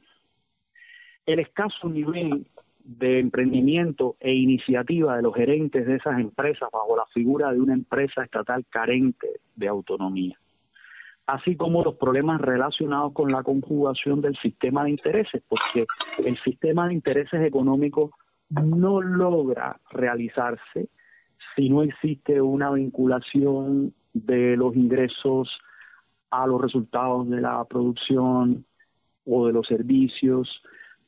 El 1.27 1.41
escaso 1.41 1.89
nivel 1.89 2.47
de 2.85 3.19
emprendimiento 3.19 4.17
e 4.21 4.33
iniciativa 4.33 5.17
de 5.17 5.23
los 5.23 5.35
gerentes 5.35 5.87
de 5.87 5.97
esas 5.97 6.21
empresas 6.21 6.69
bajo 6.73 6.97
la 6.97 7.07
figura 7.07 7.53
de 7.53 7.61
una 7.61 7.75
empresa 7.75 8.23
estatal 8.23 8.65
carente 8.71 9.41
de 9.57 9.67
autonomía 9.67 10.39
así 11.27 11.57
como 11.57 11.83
los 11.83 11.97
problemas 11.97 12.41
relacionados 12.41 13.13
con 13.13 13.33
la 13.33 13.43
conjugación 13.43 14.21
del 14.21 14.37
sistema 14.37 14.85
de 14.85 14.91
intereses, 14.91 15.43
porque 15.49 15.87
el 16.19 16.39
sistema 16.43 16.89
de 16.89 16.95
intereses 16.95 17.43
económicos 17.43 18.11
no 18.51 19.01
logra 19.01 19.81
realizarse 19.91 20.89
si 21.57 21.71
no 21.71 21.83
existe 21.83 22.41
una 22.41 22.71
vinculación 22.71 23.95
de 24.13 24.57
los 24.57 24.75
ingresos 24.77 25.51
a 26.31 26.47
los 26.47 26.61
resultados 26.61 27.29
de 27.31 27.41
la 27.41 27.65
producción 27.65 28.65
o 29.25 29.47
de 29.47 29.53
los 29.53 29.67
servicios, 29.67 30.49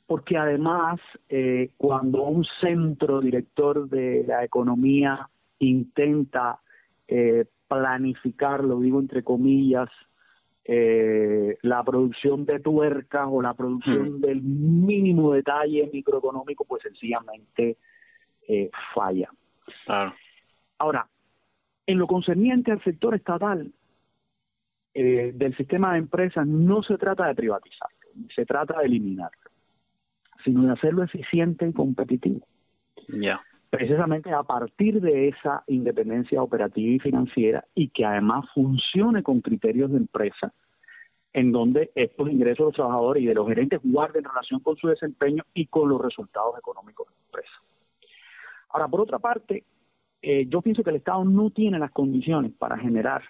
porque 0.07 0.37
además 0.37 1.01
eh, 1.29 1.71
cuando 1.77 2.23
un 2.23 2.45
centro 2.61 3.21
director 3.21 3.89
de 3.89 4.25
la 4.27 4.45
economía 4.45 5.29
intenta 5.59 6.61
eh, 7.09 7.47
planificar, 7.69 8.65
lo 8.65 8.81
digo 8.81 9.01
entre 9.01 9.23
comillas, 9.23 9.89
eh, 10.65 11.59
la 11.63 11.85
producción 11.85 12.45
de 12.45 12.59
tuercas 12.61 13.29
o 13.31 13.41
la 13.41 13.55
producción 13.55 14.21
del 14.21 14.43
mínimo 14.43 15.33
detalle 15.33 15.89
microeconómico, 15.93 16.65
pues 16.65 16.83
sencillamente 16.83 17.77
eh, 18.49 18.71
falla. 18.95 19.31
Ahora, 20.79 21.09
en 21.87 21.99
lo 21.99 22.07
concerniente 22.07 22.73
al 22.73 22.83
sector 22.83 23.15
estatal 23.15 23.73
eh, 24.95 25.33
del 25.35 25.57
sistema 25.57 25.93
de 25.93 25.99
empresas, 25.99 26.47
no 26.47 26.83
se 26.83 26.99
trata 26.99 27.27
de 27.27 27.35
privatizarlo, 27.35 27.97
se 28.35 28.45
trata 28.45 28.79
de 28.81 28.87
eliminarlo, 28.87 29.51
sino 30.45 30.65
de 30.65 30.73
hacerlo 30.73 31.05
eficiente 31.05 31.69
y 31.69 31.73
competitivo. 31.73 32.47
Ya 33.09 33.41
precisamente 33.77 34.33
a 34.33 34.43
partir 34.43 35.03
de 35.03 35.29
esa 35.29 35.63
independencia 35.67 36.43
operativa 36.43 36.95
y 36.95 36.99
financiera 36.99 37.63
y 37.75 37.89
que 37.91 38.07
además 38.07 38.47
funcione 38.55 39.23
con 39.23 39.43
criterios 39.43 39.91
de 39.91 39.99
empresa 39.99 40.55
en 41.35 41.53
donde 41.53 41.91
estos 41.95 42.27
ingresos 42.31 42.57
de 42.57 42.65
los 42.65 42.75
trabajadores 42.75 43.23
y 43.23 43.27
de 43.27 43.35
los 43.35 43.47
gerentes 43.47 43.81
guarden 43.85 44.25
relación 44.25 44.61
con 44.61 44.77
su 44.77 44.89
desempeño 44.89 45.45
y 45.53 45.67
con 45.67 45.91
los 45.91 46.01
resultados 46.01 46.59
económicos 46.59 47.07
de 47.07 47.15
la 47.17 47.21
empresa. 47.27 47.53
Ahora, 48.71 48.89
por 48.89 49.03
otra 49.03 49.19
parte, 49.19 49.65
eh, 50.23 50.47
yo 50.49 50.63
pienso 50.63 50.83
que 50.83 50.89
el 50.89 50.97
Estado 50.97 51.23
no 51.27 51.51
tiene 51.51 51.79
las 51.79 51.91
condiciones 51.91 52.53
para 52.53 52.79
generar 52.79 53.25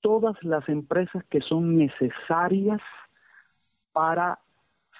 todas 0.00 0.34
las 0.42 0.68
empresas 0.68 1.22
que 1.30 1.40
son 1.40 1.76
necesarias 1.76 2.80
para 3.92 4.40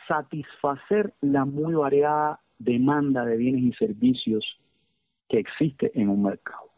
satisfacer 0.06 1.14
la 1.20 1.44
muy 1.44 1.74
variada 1.74 2.38
demanda 2.64 3.24
de 3.24 3.36
bienes 3.36 3.62
y 3.62 3.72
servicios 3.72 4.44
que 5.28 5.38
existe 5.38 5.90
en 5.94 6.08
un 6.08 6.22
mercado. 6.22 6.70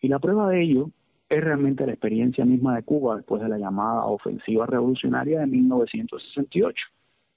Y 0.00 0.08
la 0.08 0.18
prueba 0.18 0.48
de 0.50 0.62
ello 0.62 0.90
es 1.28 1.42
realmente 1.42 1.86
la 1.86 1.92
experiencia 1.92 2.44
misma 2.44 2.76
de 2.76 2.82
Cuba 2.82 3.16
después 3.16 3.42
de 3.42 3.48
la 3.48 3.58
llamada 3.58 4.04
ofensiva 4.04 4.66
revolucionaria 4.66 5.40
de 5.40 5.46
1968, 5.46 6.86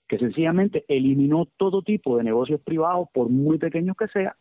que 0.07 0.19
sencillamente 0.19 0.85
eliminó 0.87 1.47
todo 1.57 1.81
tipo 1.81 2.17
de 2.17 2.23
negocios 2.23 2.61
privados, 2.61 3.07
por 3.13 3.29
muy 3.29 3.57
pequeños 3.57 3.95
que 3.97 4.07
sean, 4.07 4.33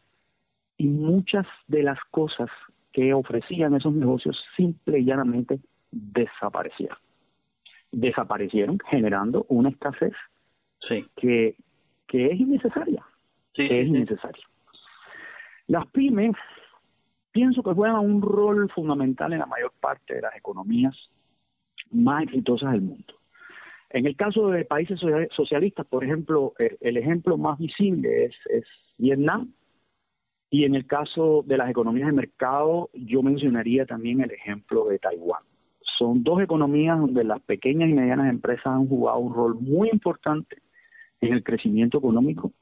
y 0.77 0.87
muchas 0.87 1.47
de 1.69 1.83
las 1.83 1.99
cosas 2.11 2.49
que 2.93 3.15
ofrecían 3.15 3.75
esos 3.75 3.95
negocios 3.95 4.37
simple 4.57 4.99
y 4.99 5.05
llanamente 5.05 5.61
desaparecieron. 5.91 6.99
Desaparecieron 7.93 8.79
generando 8.91 9.47
una 9.49 9.71
escasez 9.71 10.15
que, 11.17 11.57
que 12.07 12.27
es 12.27 12.41
innecesaria 12.41 13.05
es 13.65 13.89
innecesario. 13.89 14.45
Las 15.67 15.87
pymes 15.89 16.37
pienso 17.33 17.63
que 17.63 17.73
juegan 17.73 17.99
un 17.99 18.23
rol 18.23 18.71
fundamental 18.71 19.33
en 19.33 19.41
la 19.41 19.47
mayor 19.47 19.73
parte 19.81 20.15
de 20.15 20.23
las 20.23 20.37
economías 20.37 20.97
más 21.91 22.23
exitosas 22.25 22.73
del 22.73 22.83
mundo. 22.83 23.15
En 23.91 24.07
el 24.07 24.17
caso 24.17 24.51
de 24.51 24.65
países 24.65 25.01
socialistas, 25.31 25.87
por 25.87 26.05
ejemplo, 26.05 26.55
el 26.59 26.97
ejemplo 26.97 27.37
más 27.39 27.59
visible 27.59 28.27
es, 28.27 28.35
es 28.51 28.65
Vietnam, 28.99 29.53
y 30.51 30.65
en 30.65 30.75
el 30.75 30.87
caso 30.87 31.45
de 31.47 31.57
las 31.57 31.69
economías 31.69 32.07
de 32.07 32.13
mercado, 32.13 32.91
yo 32.95 33.23
mencionaría 33.23 33.85
también 33.85 34.21
el 34.21 34.31
ejemplo 34.31 34.87
de 34.87 34.99
Taiwán. 34.99 35.43
Son 35.99 36.23
dos 36.23 36.41
economías 36.41 36.99
donde 36.99 37.25
las 37.25 37.41
pequeñas 37.43 37.89
y 37.89 37.95
medianas 37.95 38.31
empresas 38.31 38.67
han 38.67 38.89
jugado 38.89 39.19
un 39.19 39.35
rol 39.35 39.57
muy 39.61 39.89
importante 39.91 40.57
en 41.21 41.33
el 41.33 41.43
crecimiento 41.43 41.99
económico 41.99 42.53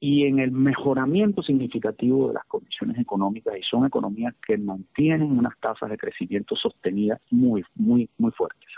y 0.00 0.26
en 0.26 0.38
el 0.38 0.52
mejoramiento 0.52 1.42
significativo 1.42 2.28
de 2.28 2.34
las 2.34 2.44
condiciones 2.44 2.98
económicas 2.98 3.56
y 3.56 3.62
son 3.62 3.84
economías 3.84 4.34
que 4.46 4.56
mantienen 4.56 5.36
unas 5.38 5.58
tasas 5.58 5.90
de 5.90 5.98
crecimiento 5.98 6.54
sostenidas 6.54 7.20
muy 7.30 7.64
muy 7.74 8.08
muy 8.18 8.30
fuertes. 8.32 8.68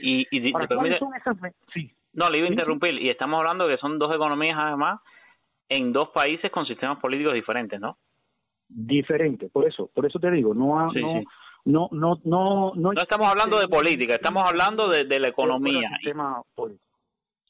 Y, 0.00 0.26
y 0.30 0.52
son 0.52 1.14
esas? 1.14 1.36
Sí. 1.72 1.90
No, 2.12 2.28
le 2.30 2.38
iba 2.38 2.48
a 2.48 2.50
interrumpir 2.50 2.94
y 2.94 3.08
estamos 3.08 3.38
hablando 3.38 3.68
que 3.68 3.76
son 3.76 3.98
dos 3.98 4.12
economías 4.14 4.56
además 4.58 5.00
en 5.68 5.92
dos 5.92 6.08
países 6.08 6.50
con 6.50 6.66
sistemas 6.66 6.98
políticos 6.98 7.34
diferentes, 7.34 7.78
¿no? 7.80 7.98
Diferentes, 8.68 9.50
por 9.50 9.66
eso, 9.66 9.90
por 9.94 10.06
eso 10.06 10.18
te 10.18 10.30
digo, 10.30 10.54
no 10.54 10.90
no, 10.92 11.22
no 11.64 11.88
no 11.92 12.20
no 12.24 12.72
no 12.74 12.92
estamos 12.92 13.28
hablando 13.28 13.58
de 13.58 13.68
política, 13.68 14.14
estamos 14.14 14.42
hablando 14.46 14.88
de, 14.88 15.04
de 15.04 15.20
la 15.20 15.28
economía. 15.28 15.88
Sistema 16.00 16.42
político. 16.54 16.84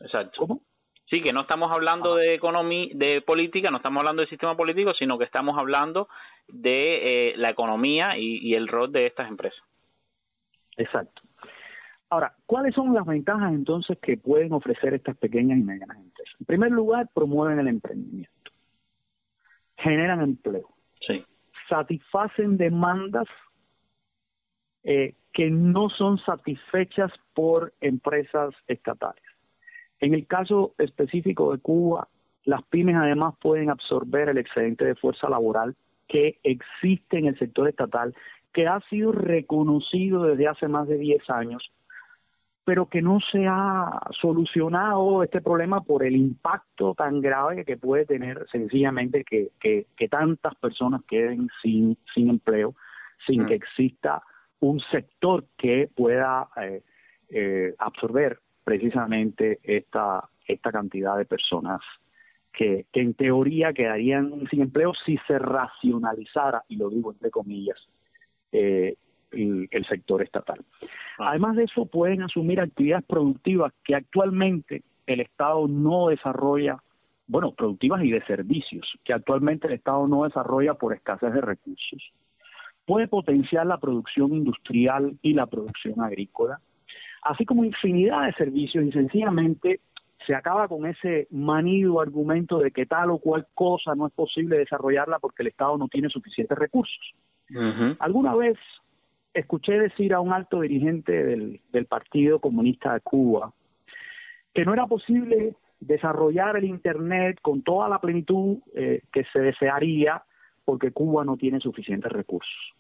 Exacto. 0.01 0.41
¿Cómo? 0.41 0.61
Sí, 1.11 1.23
que 1.23 1.33
no 1.33 1.43
estamos 1.43 1.73
hablando 1.73 2.17
de 2.17 2.35
economía, 2.35 2.89
de 2.95 3.23
política, 3.23 3.71
no 3.71 3.79
estamos 3.79 4.01
hablando 4.01 4.21
del 4.21 4.29
sistema 4.29 4.57
político, 4.57 4.93
sino 4.93 5.17
que 5.17 5.25
estamos 5.25 5.57
hablando 5.59 6.09
de 6.49 7.31
eh, 7.31 7.37
la 7.37 7.49
economía 7.51 8.19
y, 8.19 8.55
el 8.55 8.69
rol 8.69 8.93
de 8.93 9.07
estas 9.07 9.29
empresas. 9.29 9.63
Exacto. 10.77 11.23
Ahora, 12.11 12.35
¿cuáles 12.45 12.75
son 12.75 12.93
las 12.95 13.07
ventajas 13.07 13.53
entonces 13.53 13.99
que 13.99 14.19
pueden 14.19 14.53
ofrecer 14.53 14.95
estas 14.95 15.17
pequeñas 15.17 15.59
y 15.59 15.63
medianas 15.63 15.97
empresas? 15.97 16.35
En 16.41 16.47
primer 16.47 16.73
lugar, 16.73 17.09
promueven 17.15 17.59
el 17.59 17.69
emprendimiento, 17.69 18.51
generan 19.79 20.21
empleo, 20.21 20.69
sí. 21.07 21.25
satisfacen 21.69 22.59
demandas 22.59 23.27
eh, 24.85 25.15
que 25.33 25.51
no 25.51 25.89
son 25.89 26.19
satisfechas 26.19 27.13
por 27.33 27.73
empresas 27.81 28.55
estatales. 28.67 29.23
En 30.01 30.15
el 30.15 30.27
caso 30.27 30.75
específico 30.79 31.53
de 31.53 31.59
Cuba, 31.59 32.09
las 32.45 32.63
pymes 32.65 32.97
además 32.97 33.35
pueden 33.41 33.71
absorber 33.71 34.29
el 34.29 34.39
excedente 34.39 34.85
de 34.85 34.95
fuerza 34.95 35.29
laboral 35.29 35.77
que 36.09 36.39
existe 36.43 37.19
en 37.19 37.27
el 37.27 37.39
sector 37.39 37.69
estatal, 37.69 38.15
que 38.53 38.67
ha 38.67 38.81
sido 38.89 39.13
reconocido 39.13 40.25
desde 40.25 40.49
hace 40.49 40.69
más 40.69 40.89
de 40.89 40.97
10 40.97 41.29
años, 41.31 41.71
pero 42.65 42.87
que 42.87 43.03
no 43.03 43.19
se 43.21 43.47
ha 43.47 44.01
solucionado 44.19 45.23
este 45.23 45.41
problema 45.41 45.83
por 45.83 46.05
el 46.05 46.17
impacto 46.17 46.95
tan 46.95 47.21
grave 47.21 47.65
que 47.65 47.77
puede 47.77 48.07
tener 48.07 48.47
sencillamente 48.51 49.25
que, 49.25 49.51
que, 49.61 50.09
tantas 50.09 50.55
personas 50.55 51.03
queden 51.07 51.49
sin, 51.63 51.99
sin 52.15 52.31
empleo, 52.31 52.75
sin 53.27 53.43
mm. 53.43 53.47
que 53.47 53.55
exista 53.55 54.23
un 54.61 54.81
sector 54.81 55.45
que 55.57 55.89
pueda 55.95 56.49
eh, 56.63 56.83
eh, 57.31 57.75
absorber 57.79 58.41
precisamente 58.69 59.61
esta, 59.63 60.29
esta 60.47 60.71
cantidad 60.71 61.17
de 61.17 61.25
personas 61.25 61.81
que, 62.53 62.85
que 62.93 63.01
en 63.01 63.15
teoría 63.15 63.73
quedarían 63.73 64.47
sin 64.51 64.61
empleo 64.61 64.93
si 65.07 65.17
se 65.27 65.39
racionalizara, 65.39 66.65
y 66.69 66.77
lo 66.77 66.91
digo 66.91 67.13
entre 67.13 67.31
comillas, 67.31 67.79
eh, 68.53 68.95
el, 69.33 69.69
el, 69.71 69.87
sector 69.87 70.23
estatal. 70.23 70.63
Ah. 71.19 71.31
Además 71.31 71.57
de 71.57 71.65
eso, 71.65 71.87
pueden 71.87 72.21
asumir 72.21 72.61
actividades 72.61 73.07
productivas 73.07 73.73
que 73.83 73.95
actualmente 73.95 74.83
el 75.07 75.21
Estado 75.21 75.67
no 75.67 76.09
desarrolla, 76.09 76.77
bueno, 77.27 77.53
productivas 77.53 78.05
y 78.05 78.11
de 78.11 78.23
servicios, 78.27 78.87
que 79.03 79.15
actualmente 79.15 79.67
el 79.67 79.73
Estado 79.73 80.07
no 80.07 80.25
desarrolla 80.25 80.75
por 80.75 80.93
escasez 80.93 81.33
de 81.33 81.41
recursos. 81.41 82.13
Puede 82.85 83.09
potenciar 83.09 83.65
la 83.65 83.79
producción 83.79 84.35
industrial 84.35 85.17
y 85.23 85.33
la 85.33 85.47
producción 85.47 86.03
agrícola, 86.03 86.61
así 87.29 87.45
como 87.45 87.65
infinidad 87.65 88.27
de 88.27 88.33
servicios 88.33 88.85
y 88.85 88.93
sencillamente 88.93 89.81
se 90.27 90.35
acaba 90.35 90.69
con 90.69 90.87
ese 90.87 91.29
manido 91.31 92.01
argumento 92.01 92.59
de 92.59 92.71
que 92.71 92.87
tal 92.87 93.11
o 93.11 93.19
cual 93.19 93.47
cosa 93.55 93.95
no 93.95 94.07
es 94.07 94.13
posible 94.13 94.59
desarrollarla 94.59 95.19
porque 95.19 95.43
el 95.43 95.49
Estado 95.49 95.79
no 95.79 95.89
tiene 95.89 96.09
suficientes 96.09 96.59
recursos. 96.59 97.15
Alguna 97.99 98.35
vez 98.35 98.59
escuché 99.33 99.79
decir 99.79 100.13
a 100.13 100.21
un 100.21 100.33
alto 100.33 100.61
dirigente 100.61 101.13
del, 101.13 101.61
del 101.73 101.87
Partido 101.87 102.41
Comunista 102.41 102.93
de 102.93 103.01
Cuba 103.01 103.53
que 104.53 104.65
no 104.65 104.75
era 104.75 104.87
posible 104.87 105.55
desarrollar 105.81 106.57
el 106.57 106.65
Internet 106.65 107.39
con 107.41 107.63
toda 107.63 107.89
la 107.89 108.01
plenitud 108.01 108.59
eh, 108.75 109.03
que 109.13 109.25
se 109.33 109.41
desearía 109.41 110.23
porque 110.65 110.91
Cuba 110.91 111.25
no 111.25 111.37
tiene 111.37 111.61
suficientes 111.61 112.11
recursos. 112.11 112.75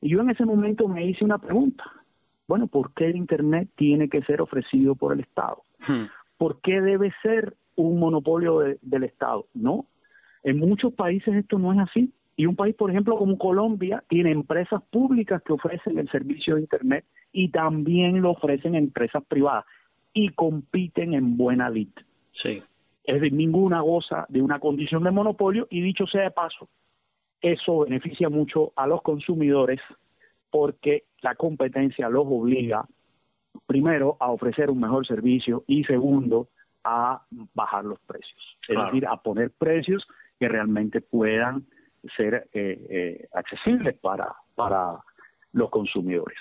Y 0.00 0.10
yo 0.10 0.20
en 0.20 0.30
ese 0.30 0.44
momento 0.44 0.86
me 0.86 1.06
hice 1.06 1.24
una 1.24 1.38
pregunta. 1.38 1.84
Bueno, 2.46 2.66
¿por 2.66 2.92
qué 2.94 3.06
el 3.06 3.16
Internet 3.16 3.68
tiene 3.76 4.08
que 4.08 4.22
ser 4.22 4.40
ofrecido 4.40 4.94
por 4.94 5.12
el 5.12 5.20
Estado? 5.20 5.62
Hmm. 5.86 6.04
¿Por 6.36 6.60
qué 6.60 6.80
debe 6.80 7.12
ser 7.22 7.54
un 7.76 7.98
monopolio 7.98 8.58
del 8.58 9.04
Estado? 9.04 9.46
No, 9.54 9.86
en 10.42 10.58
muchos 10.58 10.92
países 10.92 11.34
esto 11.34 11.58
no 11.58 11.72
es 11.72 11.78
así. 11.78 12.12
Y 12.36 12.46
un 12.46 12.56
país, 12.56 12.74
por 12.74 12.90
ejemplo, 12.90 13.16
como 13.16 13.38
Colombia, 13.38 14.02
tiene 14.08 14.32
empresas 14.32 14.82
públicas 14.90 15.40
que 15.42 15.52
ofrecen 15.52 15.98
el 15.98 16.10
servicio 16.10 16.56
de 16.56 16.62
Internet 16.62 17.04
y 17.32 17.48
también 17.50 18.20
lo 18.20 18.32
ofrecen 18.32 18.74
empresas 18.74 19.22
privadas 19.26 19.64
y 20.12 20.30
compiten 20.30 21.14
en 21.14 21.36
buena 21.36 21.70
lid. 21.70 21.88
Sí. 22.42 22.62
Es 23.04 23.20
decir, 23.20 23.32
ninguna 23.32 23.80
goza 23.80 24.26
de 24.28 24.42
una 24.42 24.58
condición 24.58 25.04
de 25.04 25.10
monopolio 25.10 25.66
y 25.70 25.80
dicho 25.80 26.06
sea 26.06 26.22
de 26.22 26.30
paso, 26.30 26.68
eso 27.40 27.80
beneficia 27.80 28.28
mucho 28.28 28.72
a 28.76 28.86
los 28.86 29.02
consumidores 29.02 29.80
porque 30.54 31.02
la 31.20 31.34
competencia 31.34 32.08
los 32.08 32.26
obliga 32.28 32.86
primero 33.66 34.16
a 34.20 34.30
ofrecer 34.30 34.70
un 34.70 34.78
mejor 34.78 35.04
servicio 35.04 35.64
y 35.66 35.82
segundo 35.82 36.46
a 36.84 37.24
bajar 37.54 37.84
los 37.84 37.98
precios, 37.98 38.56
es 38.68 38.78
decir, 38.78 39.04
a 39.04 39.16
poner 39.16 39.50
precios 39.50 40.06
que 40.38 40.48
realmente 40.48 41.00
puedan 41.00 41.64
ser 42.16 42.48
eh, 42.52 42.86
eh, 42.88 43.28
accesibles 43.32 43.98
para, 43.98 44.32
para 44.54 45.00
los 45.50 45.70
consumidores. 45.70 46.38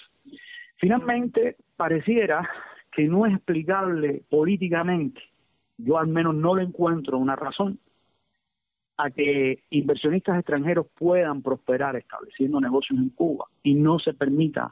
Finalmente, 0.75 1.57
pareciera 1.75 2.47
que 2.91 3.07
no 3.07 3.25
es 3.25 3.33
explicable 3.33 4.21
políticamente, 4.29 5.23
yo 5.79 5.97
al 5.97 6.05
menos 6.05 6.35
no 6.35 6.53
le 6.53 6.61
encuentro 6.61 7.17
una 7.17 7.35
razón 7.35 7.79
a 9.03 9.11
que 9.11 9.63
inversionistas 9.69 10.39
extranjeros 10.39 10.87
puedan 10.97 11.41
prosperar 11.41 11.97
estableciendo 11.97 12.61
negocios 12.61 12.97
en 12.97 13.09
Cuba 13.09 13.47
y 13.61 13.73
no 13.73 13.99
se 13.99 14.13
permita 14.13 14.71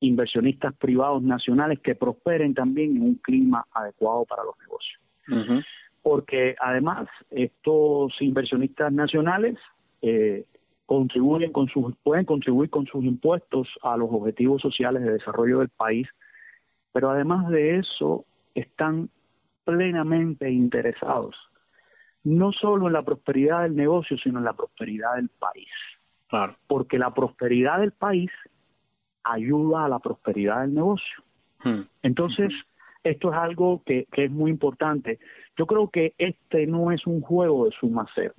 inversionistas 0.00 0.74
privados 0.74 1.22
nacionales 1.22 1.78
que 1.78 1.94
prosperen 1.94 2.52
también 2.52 2.96
en 2.96 3.02
un 3.02 3.14
clima 3.14 3.64
adecuado 3.72 4.24
para 4.24 4.42
los 4.42 4.58
negocios. 4.58 5.62
Porque 6.02 6.56
además 6.60 7.08
estos 7.30 8.20
inversionistas 8.20 8.92
nacionales 8.92 9.56
eh, 10.02 10.44
contribuyen 10.84 11.52
con 11.52 11.68
sus 11.68 11.94
pueden 12.02 12.24
contribuir 12.24 12.70
con 12.70 12.86
sus 12.86 13.04
impuestos 13.04 13.68
a 13.82 13.96
los 13.96 14.08
objetivos 14.10 14.62
sociales 14.62 15.04
de 15.04 15.12
desarrollo 15.12 15.60
del 15.60 15.68
país, 15.68 16.08
pero 16.92 17.10
además 17.10 17.48
de 17.50 17.78
eso 17.78 18.24
están 18.56 19.10
plenamente 19.64 20.50
interesados 20.50 21.36
no 22.24 22.52
solo 22.52 22.86
en 22.86 22.94
la 22.94 23.02
prosperidad 23.02 23.62
del 23.62 23.76
negocio, 23.76 24.16
sino 24.18 24.38
en 24.38 24.44
la 24.44 24.54
prosperidad 24.54 25.16
del 25.16 25.28
país. 25.28 25.68
Claro. 26.28 26.56
Porque 26.66 26.98
la 26.98 27.12
prosperidad 27.14 27.80
del 27.80 27.92
país 27.92 28.30
ayuda 29.22 29.84
a 29.84 29.88
la 29.88 29.98
prosperidad 29.98 30.62
del 30.62 30.74
negocio. 30.74 31.22
Hmm. 31.62 31.82
Entonces, 32.02 32.52
esto 33.02 33.30
es 33.30 33.36
algo 33.36 33.82
que, 33.84 34.06
que, 34.10 34.24
es 34.24 34.30
muy 34.30 34.50
importante. 34.50 35.18
Yo 35.56 35.66
creo 35.66 35.90
que 35.90 36.14
este 36.18 36.66
no 36.66 36.90
es 36.90 37.06
un 37.06 37.20
juego 37.20 37.66
de 37.66 37.72
suma 37.72 38.06
cero, 38.14 38.34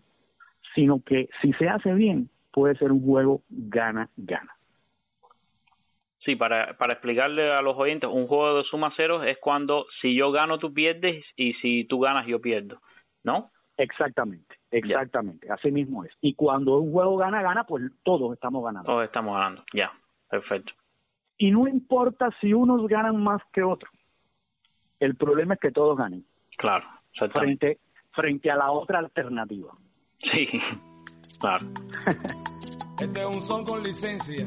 sino 0.74 1.02
que 1.04 1.30
si 1.42 1.54
se 1.54 1.70
hace 1.70 1.94
bien, 1.94 2.30
puede 2.52 2.76
ser 2.76 2.92
un 2.92 3.04
juego 3.04 3.42
gana-gana. 3.50 4.56
Sí, 6.20 6.36
para, 6.36 6.76
para 6.78 6.94
explicarle 6.94 7.52
a 7.52 7.62
los 7.62 7.78
oyentes, 7.78 8.10
un 8.12 8.26
juego 8.26 8.58
de 8.58 8.64
suma 8.64 8.92
cero 8.98 9.24
es 9.24 9.38
cuando 9.38 9.86
si 10.02 10.16
yo 10.16 10.32
gano, 10.32 10.58
tú 10.58 10.74
pierdes 10.74 11.24
y 11.36 11.54
si 11.56 11.86
tú 11.86 12.00
ganas, 12.00 12.26
yo 12.26 12.42
pierdo, 12.42 12.82
¿no? 13.24 13.52
Exactamente, 13.78 14.56
exactamente, 14.72 15.52
así 15.52 15.72
mismo 15.72 16.04
es. 16.06 16.12
Y 16.22 16.34
cuando 16.34 16.78
un 16.80 16.92
juego 16.92 17.18
gana, 17.18 17.42
gana, 17.42 17.66
pues 17.66 17.84
todos 18.04 18.34
estamos 18.34 18.64
ganando. 18.64 18.88
Todos 18.90 19.06
estamos 19.06 19.36
ganando, 19.36 19.64
ya, 19.74 19.92
perfecto. 20.30 20.74
Y 21.38 21.52
no 21.52 21.68
importa 21.68 22.30
si 22.40 22.54
unos 22.54 22.88
ganan 22.88 23.22
más 23.22 23.42
que 23.52 23.64
otros, 23.64 23.92
el 25.00 25.16
problema 25.16 25.56
es 25.56 25.60
que 25.60 25.72
todos 25.72 25.98
ganen. 25.98 26.26
Claro, 26.58 26.86
frente, 27.34 27.80
frente 28.14 28.50
a 28.50 28.56
la 28.56 28.72
otra 28.72 29.00
alternativa. 29.00 29.74
Sí, 30.20 30.48
claro. 31.40 31.66
este 33.00 33.20
es 33.22 33.28
un 33.28 33.42
son 33.42 33.66
con 33.66 33.84
licencia. 33.84 34.46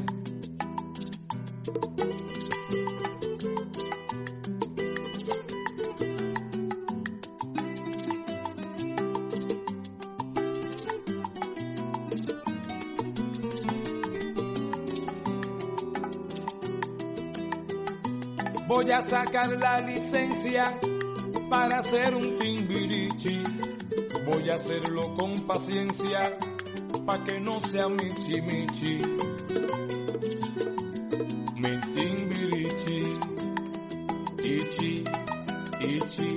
Voy 18.68 18.90
a 18.90 19.00
sacar 19.00 19.48
la 19.48 19.80
licencia 19.80 20.78
para 21.48 21.78
hacer 21.78 22.14
un 22.14 22.38
timbirichi. 22.38 23.42
Voy 24.26 24.50
a 24.50 24.56
hacerlo 24.56 25.14
con 25.14 25.46
paciencia 25.46 26.38
para 27.06 27.24
que 27.24 27.40
no 27.40 27.60
sea 27.60 27.88
michi 27.88 28.42
michi. 28.42 29.02
Mi 31.56 31.80
timbirichi, 31.94 33.14
ichi, 34.44 35.04
ichi. 35.80 36.34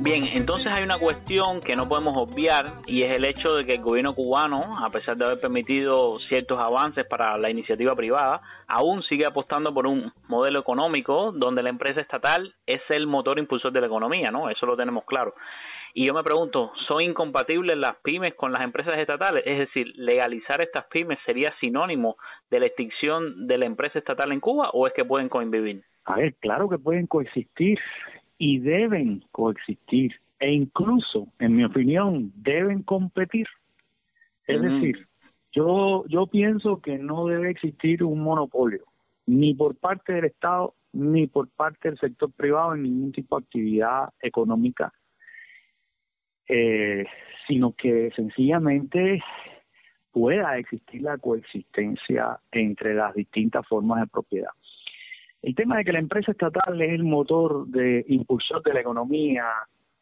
Bien, 0.00 0.24
entonces 0.34 0.68
hay 0.68 0.84
una 0.84 0.98
cuestión 0.98 1.60
que 1.60 1.74
no 1.74 1.88
podemos 1.88 2.16
obviar 2.16 2.82
y 2.86 3.02
es 3.02 3.16
el 3.16 3.24
hecho 3.24 3.54
de 3.54 3.64
que 3.64 3.72
el 3.74 3.82
gobierno 3.82 4.14
cubano, 4.14 4.78
a 4.84 4.90
pesar 4.90 5.16
de 5.16 5.24
haber 5.24 5.40
permitido 5.40 6.18
ciertos 6.28 6.58
avances 6.60 7.04
para 7.06 7.36
la 7.38 7.50
iniciativa 7.50 7.96
privada, 7.96 8.40
aún 8.68 9.02
sigue 9.02 9.26
apostando 9.26 9.72
por 9.72 9.86
un 9.86 10.12
modelo 10.28 10.60
económico 10.60 11.32
donde 11.32 11.62
la 11.62 11.70
empresa 11.70 12.00
estatal 12.00 12.54
es 12.66 12.82
el 12.90 13.06
motor 13.06 13.38
impulsor 13.38 13.72
de 13.72 13.80
la 13.80 13.86
economía, 13.86 14.30
¿no? 14.30 14.50
Eso 14.50 14.66
lo 14.66 14.76
tenemos 14.76 15.04
claro. 15.04 15.34
Y 15.94 16.06
yo 16.06 16.14
me 16.14 16.22
pregunto, 16.22 16.70
¿son 16.86 17.00
incompatibles 17.00 17.76
las 17.76 17.96
pymes 17.96 18.34
con 18.34 18.52
las 18.52 18.62
empresas 18.62 18.98
estatales? 18.98 19.42
Es 19.46 19.58
decir, 19.58 19.92
¿legalizar 19.96 20.60
estas 20.60 20.84
pymes 20.86 21.18
sería 21.24 21.52
sinónimo 21.58 22.16
de 22.50 22.60
la 22.60 22.66
extinción 22.66 23.46
de 23.46 23.58
la 23.58 23.66
empresa 23.66 23.98
estatal 23.98 24.30
en 24.30 24.40
Cuba 24.40 24.70
o 24.74 24.86
es 24.86 24.92
que 24.92 25.04
pueden 25.04 25.30
convivir? 25.30 25.82
A 26.04 26.16
ver, 26.16 26.34
claro 26.34 26.68
que 26.68 26.78
pueden 26.78 27.06
coexistir 27.06 27.78
y 28.36 28.60
deben 28.60 29.24
coexistir 29.32 30.20
e 30.38 30.52
incluso, 30.52 31.26
en 31.38 31.56
mi 31.56 31.64
opinión, 31.64 32.32
deben 32.36 32.82
competir. 32.82 33.48
Es 34.46 34.62
decir, 34.62 35.07
yo 35.52 36.04
yo 36.08 36.26
pienso 36.26 36.80
que 36.80 36.98
no 36.98 37.26
debe 37.26 37.50
existir 37.50 38.04
un 38.04 38.20
monopolio 38.22 38.84
ni 39.26 39.54
por 39.54 39.76
parte 39.76 40.14
del 40.14 40.26
Estado 40.26 40.74
ni 40.92 41.26
por 41.26 41.48
parte 41.48 41.88
del 41.88 41.98
sector 41.98 42.32
privado 42.32 42.74
en 42.74 42.82
ningún 42.82 43.12
tipo 43.12 43.38
de 43.38 43.44
actividad 43.44 44.08
económica, 44.20 44.92
eh, 46.48 47.04
sino 47.46 47.72
que 47.72 48.10
sencillamente 48.16 49.22
pueda 50.10 50.56
existir 50.58 51.02
la 51.02 51.18
coexistencia 51.18 52.40
entre 52.50 52.94
las 52.94 53.14
distintas 53.14 53.66
formas 53.68 54.00
de 54.00 54.06
propiedad. 54.06 54.50
El 55.42 55.54
tema 55.54 55.76
de 55.76 55.84
que 55.84 55.92
la 55.92 56.00
empresa 56.00 56.32
estatal 56.32 56.80
es 56.80 56.90
el 56.90 57.04
motor 57.04 57.66
de 57.68 58.04
impulsor 58.08 58.62
de 58.62 58.74
la 58.74 58.80
economía 58.80 59.44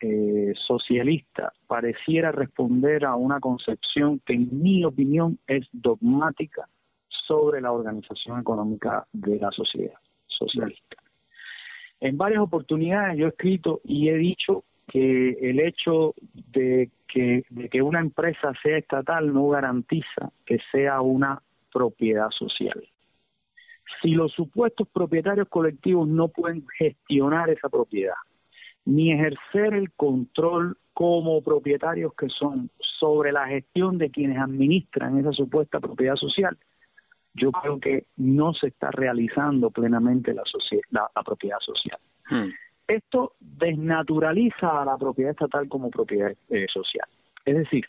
eh, 0.09 0.55
socialista 0.67 1.53
pareciera 1.67 2.31
responder 2.31 3.05
a 3.05 3.17
una 3.17 3.41
concepción 3.41 4.21
que 4.25 4.35
en 4.35 4.63
mi 4.63 4.85
opinión 4.85 5.39
es 5.47 5.67
dogmática 5.73 6.69
sobre 7.09 7.61
la 7.61 7.73
organización 7.73 8.41
económica 8.41 9.07
de 9.13 9.37
la 9.39 9.51
sociedad 9.51 9.99
socialista. 10.27 10.97
En 12.01 12.17
varias 12.17 12.41
oportunidades 12.41 13.19
yo 13.19 13.27
he 13.27 13.31
escrito 13.31 13.81
y 13.85 14.09
he 14.09 14.17
dicho 14.17 14.65
que 14.87 15.31
el 15.41 15.59
hecho 15.61 16.15
de 16.53 16.91
que, 17.09 17.45
de 17.51 17.69
que 17.69 17.83
una 17.83 18.01
empresa 18.01 18.53
sea 18.63 18.79
estatal 18.79 19.33
no 19.33 19.49
garantiza 19.49 20.31
que 20.45 20.59
sea 20.71 21.01
una 21.01 21.43
propiedad 21.73 22.31
social. 22.31 22.87
Si 24.03 24.11
los 24.11 24.33
supuestos 24.33 24.87
propietarios 24.89 25.49
colectivos 25.49 26.07
no 26.07 26.29
pueden 26.29 26.65
gestionar 26.79 27.51
esa 27.51 27.69
propiedad, 27.69 28.15
ni 28.87 29.13
ejercer 29.13 29.75
el 29.75 29.93
control 29.93 30.79
como 30.95 31.43
propietarios 31.43 32.15
que 32.15 32.29
son 32.29 32.71
sobre 32.99 33.33
la 33.33 33.47
gestión 33.49 33.99
de 33.99 34.11
quienes 34.11 34.39
administran 34.39 35.19
esa 35.19 35.33
supuesta 35.33 35.81
propiedad 35.81 36.17
social, 36.17 36.57
yo 37.35 37.53
creo 37.53 37.79
que 37.79 38.07
no 38.17 38.55
se 38.55 38.69
está 38.69 38.91
realizando 38.91 39.71
plenamente 39.71 40.33
la, 40.33 40.43
la, 40.91 41.23
propiedad 41.23 41.59
social. 41.61 41.99
Hmm. 42.31 42.49
Esto 42.89 43.35
desnaturaliza 43.41 44.81
a 44.81 44.85
la 44.87 44.97
propiedad 44.97 45.33
estatal 45.33 45.69
como 45.69 45.91
propiedad 45.91 46.33
eh, 46.49 46.67
social. 46.73 47.07
Es 47.45 47.57
decir, 47.57 47.85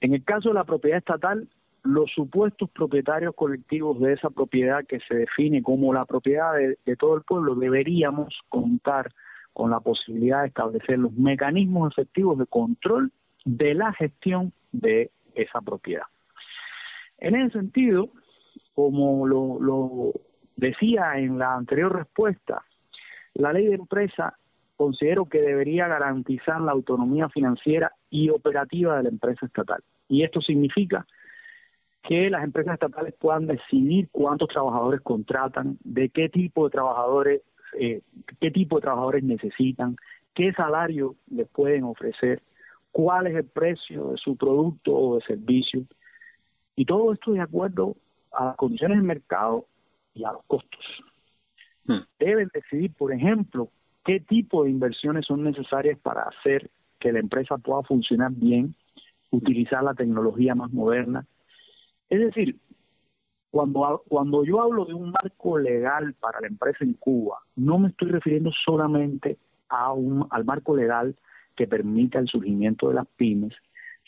en 0.00 0.14
el 0.14 0.24
caso 0.24 0.48
de 0.48 0.54
la 0.54 0.64
propiedad 0.64 0.98
estatal, 0.98 1.48
los 1.82 2.10
supuestos 2.12 2.70
propietarios 2.70 3.34
colectivos 3.34 4.00
de 4.00 4.14
esa 4.14 4.30
propiedad 4.30 4.86
que 4.86 5.00
se 5.00 5.14
define 5.14 5.62
como 5.62 5.92
la 5.92 6.06
propiedad 6.06 6.54
de 6.54 6.96
todo 6.96 7.16
el 7.16 7.22
pueblo 7.22 7.54
deberíamos 7.54 8.34
contar 8.48 9.10
con 9.58 9.72
la 9.72 9.80
posibilidad 9.80 10.42
de 10.42 10.46
establecer 10.46 11.00
los 11.00 11.12
mecanismos 11.14 11.90
efectivos 11.90 12.38
de 12.38 12.46
control 12.46 13.10
de 13.44 13.74
la 13.74 13.92
gestión 13.92 14.52
de 14.70 15.10
esa 15.34 15.60
propiedad. 15.60 16.04
En 17.18 17.34
ese 17.34 17.58
sentido, 17.58 18.08
como 18.76 19.26
lo, 19.26 20.12
decía 20.54 21.18
en 21.18 21.40
la 21.40 21.56
anterior 21.56 21.92
respuesta, 21.92 22.62
la 23.34 23.52
ley 23.52 23.66
de 23.66 23.74
empresa 23.74 24.38
considero 24.76 25.24
que 25.24 25.40
debería 25.40 25.88
garantizar 25.88 26.60
la 26.60 26.70
autonomía 26.70 27.28
financiera 27.28 27.90
y 28.10 28.30
operativa 28.30 28.96
de 28.96 29.02
la 29.02 29.08
empresa 29.08 29.44
estatal. 29.44 29.82
Y 30.08 30.22
esto 30.22 30.40
significa 30.40 31.04
que 32.04 32.30
las 32.30 32.44
empresas 32.44 32.74
estatales 32.74 33.12
puedan 33.18 33.48
decidir 33.48 34.08
cuántos 34.12 34.50
trabajadores 34.50 35.00
contratan, 35.00 35.78
de 35.82 36.10
qué 36.10 36.28
tipo 36.28 36.66
de 36.66 36.70
trabajadores 36.70 37.42
eh, 37.78 38.02
qué 38.40 38.50
tipo 38.50 38.76
de 38.76 38.82
trabajadores 38.82 39.24
necesitan, 39.24 39.96
qué 40.34 40.52
salario 40.52 41.16
les 41.30 41.48
pueden 41.48 41.84
ofrecer, 41.84 42.42
cuál 42.92 43.26
es 43.26 43.36
el 43.36 43.44
precio 43.44 44.12
de 44.12 44.16
su 44.18 44.36
producto 44.36 44.94
o 44.94 45.16
de 45.16 45.24
servicio. 45.24 45.84
Y 46.76 46.84
todo 46.84 47.12
esto 47.12 47.32
de 47.32 47.40
acuerdo 47.40 47.96
a 48.32 48.46
las 48.46 48.56
condiciones 48.56 48.98
del 48.98 49.06
mercado 49.06 49.66
y 50.14 50.24
a 50.24 50.32
los 50.32 50.44
costos. 50.46 50.80
Hmm. 51.84 52.00
Deben 52.18 52.48
decidir, 52.52 52.92
por 52.94 53.12
ejemplo, 53.12 53.68
qué 54.04 54.20
tipo 54.20 54.64
de 54.64 54.70
inversiones 54.70 55.26
son 55.26 55.44
necesarias 55.44 55.98
para 55.98 56.22
hacer 56.22 56.70
que 56.98 57.12
la 57.12 57.20
empresa 57.20 57.58
pueda 57.58 57.82
funcionar 57.82 58.32
bien, 58.32 58.74
utilizar 59.30 59.82
la 59.82 59.94
tecnología 59.94 60.54
más 60.54 60.72
moderna. 60.72 61.26
Es 62.08 62.20
decir, 62.20 62.56
cuando, 63.58 64.04
cuando 64.06 64.44
yo 64.44 64.62
hablo 64.62 64.84
de 64.84 64.94
un 64.94 65.10
marco 65.10 65.58
legal 65.58 66.14
para 66.20 66.40
la 66.40 66.46
empresa 66.46 66.84
en 66.84 66.92
Cuba, 66.92 67.38
no 67.56 67.80
me 67.80 67.88
estoy 67.88 68.12
refiriendo 68.12 68.52
solamente 68.64 69.36
a 69.68 69.92
un, 69.92 70.28
al 70.30 70.44
marco 70.44 70.76
legal 70.76 71.16
que 71.56 71.66
permita 71.66 72.20
el 72.20 72.28
surgimiento 72.28 72.88
de 72.88 72.94
las 72.94 73.06
pymes, 73.16 73.52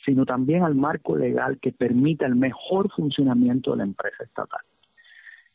sino 0.04 0.24
también 0.24 0.62
al 0.62 0.76
marco 0.76 1.16
legal 1.16 1.58
que 1.58 1.72
permita 1.72 2.26
el 2.26 2.36
mejor 2.36 2.92
funcionamiento 2.92 3.72
de 3.72 3.78
la 3.78 3.82
empresa 3.82 4.22
estatal. 4.22 4.60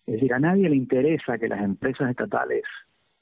Es 0.06 0.16
decir, 0.16 0.34
a 0.34 0.40
nadie 0.40 0.68
le 0.68 0.76
interesa 0.76 1.38
que 1.38 1.48
las 1.48 1.64
empresas 1.64 2.10
estatales 2.10 2.64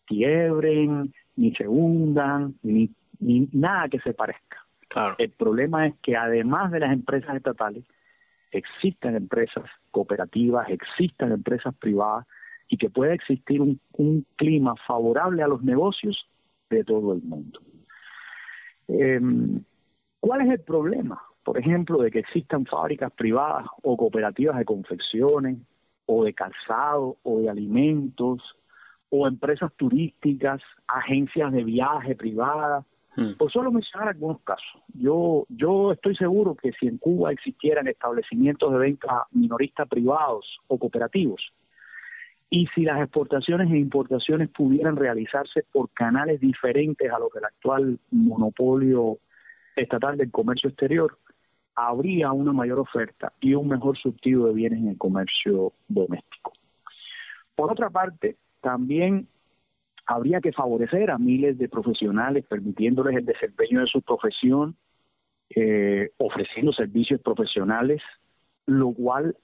quiebren, 0.08 1.14
ni 1.36 1.54
se 1.54 1.68
hundan, 1.68 2.56
ni, 2.64 2.90
ni 3.20 3.48
nada 3.54 3.90
que 3.90 4.00
se 4.00 4.16
parezca. 4.16 4.66
El 5.20 5.30
problema 5.30 5.86
es 5.86 5.94
que 6.02 6.18
además 6.18 6.72
de 6.72 6.80
las 6.80 6.94
empresas 6.94 7.36
estatales, 7.36 7.84
existan 8.54 9.16
empresas 9.16 9.66
cooperativas, 9.92 10.70
existan 10.70 11.32
empresas 11.32 11.74
privadas 11.76 12.26
y 12.68 12.78
que 12.78 12.90
pueda 12.90 13.14
existir 13.14 13.62
un, 13.62 14.26
clima 14.36 14.76
favorable 14.88 15.44
a 15.44 15.48
los 15.48 15.64
negocios 15.64 16.28
de 16.70 16.84
todo 16.84 17.14
el 17.14 17.22
mundo. 17.22 17.60
Em, 18.88 19.64
¿Cuál 20.20 20.42
es 20.42 20.50
el 20.52 20.62
problema? 20.62 21.22
Por 21.44 21.58
ejemplo, 21.58 22.02
de 22.02 22.10
que 22.10 22.20
existan 22.20 22.66
fábricas 22.66 23.12
privadas 23.12 23.68
o 23.82 23.98
cooperativas 23.98 24.58
de 24.58 24.66
confecciones 24.66 25.58
o 26.06 26.24
de 26.24 26.34
calzado 26.34 27.18
o 27.24 27.40
de 27.40 27.50
alimentos 27.50 28.42
o 29.10 29.28
empresas 29.28 29.72
turísticas, 29.76 30.62
agencias 30.88 31.52
de 31.52 31.64
viaje 31.64 32.16
privadas. 32.16 32.86
Por 33.38 33.52
solo 33.52 33.72
mencionar 33.72 34.10
algunos 34.10 34.42
casos, 34.42 34.82
yo, 34.96 35.46
yo 35.50 35.92
estoy 35.92 36.16
seguro 36.16 36.56
que 36.56 36.72
si 36.74 36.88
en 36.88 36.98
Cuba 36.98 37.32
existieran 37.32 37.88
establecimientos 37.88 38.72
de 38.72 38.80
venta 38.80 39.28
minorista 39.32 39.86
privados 39.86 40.60
o 40.68 40.80
cooperativos, 40.80 41.54
y 42.50 42.68
si 42.74 42.84
las 42.84 43.02
exportaciones 43.02 43.72
e 43.72 43.78
importaciones 43.78 44.50
pudieran 44.50 44.96
realizarse 44.96 45.64
por 45.72 45.90
canales 45.92 46.40
diferentes 46.40 47.12
a 47.12 47.20
los 47.20 47.32
del 47.34 47.46
actual 47.46 48.00
monopolio 48.12 49.18
estatal 49.76 50.18
del 50.18 50.32
comercio 50.32 50.70
exterior, 50.70 51.18
habría 51.76 52.32
una 52.32 52.54
mayor 52.54 52.80
oferta 52.80 53.34
y 53.42 53.54
un 53.54 53.68
mejor 53.68 53.98
surtido 53.98 54.48
de 54.48 54.54
bienes 54.54 54.80
en 54.80 54.90
el 54.90 54.98
comercio 54.98 55.74
doméstico. 55.88 56.54
Por 57.56 57.72
otra 57.72 57.90
parte, 57.90 58.38
también 58.62 59.28
habría 60.06 60.42
que 60.42 60.52
favorecer 60.52 61.12
a 61.12 61.18
miles 61.18 61.58
de 61.58 61.70
profesionales, 61.70 62.46
permitiéndoles 62.48 63.16
el 63.16 63.26
desempeño 63.26 63.82
de 63.82 63.88
su 63.88 64.02
profesión, 64.02 64.76
eh, 65.56 66.12
ofreciendo 66.18 66.74
servicios 66.74 67.22
profesionales, 67.22 68.02
lo 68.66 68.92
cual, 68.94 69.36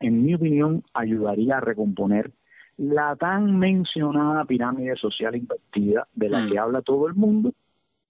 en 0.00 0.24
mi 0.24 0.34
opinión, 0.34 0.82
ayudaría 0.92 1.58
a 1.58 1.60
recomponer 1.60 2.32
la 2.76 3.14
tan 3.16 3.58
mencionada 3.58 4.44
pirámide 4.44 4.96
social 4.96 5.36
invertida 5.36 6.08
de 6.14 6.28
la 6.28 6.46
que 6.48 6.54
mm. 6.54 6.58
habla 6.58 6.82
todo 6.82 7.06
el 7.06 7.14
mundo 7.14 7.52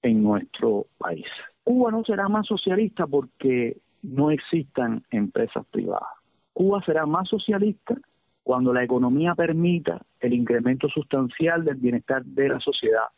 en 0.03 0.23
nuestro 0.23 0.87
país. 0.99 1.27
Cuba 1.63 1.91
no 1.91 2.05
será 2.05 2.29
más 2.29 2.47
socialista 2.47 3.07
porque 3.07 3.79
no 4.03 4.31
existan 4.31 5.03
empresas 5.11 5.67
privadas. 5.71 6.09
Cuba 6.53 6.83
será 6.85 7.07
más 7.07 7.29
socialista 7.29 7.97
cuando 8.45 8.73
la 8.73 8.85
economía 8.85 9.35
permita 9.35 10.01
el 10.21 10.35
incremento 10.35 10.89
sustancial 10.89 11.65
del 11.65 11.77
bienestar 11.77 12.23
de 12.25 12.51
la 12.51 12.61
sociedad 12.61 13.09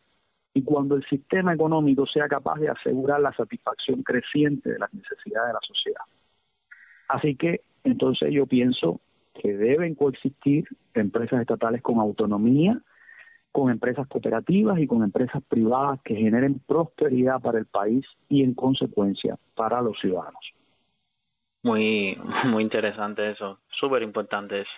y 0.55 0.63
cuando 0.63 0.95
el 0.95 1.05
sistema 1.05 1.53
económico 1.53 2.07
sea 2.07 2.29
capaz 2.29 2.59
de 2.61 2.71
asegurar 2.71 3.21
la 3.21 3.33
satisfacción 3.35 4.03
creciente 4.03 4.71
de 4.71 4.79
las 4.79 4.95
necesidades 4.95 5.49
de 5.49 5.53
la 5.53 5.61
sociedad. 5.61 6.01
Así 7.09 7.37
que 7.37 7.61
entonces 7.85 8.33
yo 8.33 8.47
pienso 8.47 9.01
que 9.35 9.55
deben 9.55 9.95
coexistir 9.95 10.67
empresas 10.95 11.41
estatales 11.41 11.83
con 11.83 11.99
autonomía, 11.99 12.81
con 13.53 13.71
empresas 13.71 14.07
cooperativas 14.07 14.79
y 14.79 14.87
con 14.87 15.03
empresas 15.03 15.43
privadas 15.49 16.01
que 16.03 16.15
generen 16.15 16.61
prosperidad 16.67 17.41
para 17.41 17.59
el 17.59 17.67
país 17.67 18.07
y 18.29 18.43
en 18.43 18.55
consecuencia 18.55 19.37
para 19.55 19.83
los 19.83 19.99
ciudadanos. 19.99 20.53
Muy, 21.63 22.17
muy 22.45 22.63
interesante 22.63 23.31
eso, 23.31 23.59
súper 23.79 24.03
importante 24.03 24.61
eso. 24.61 24.71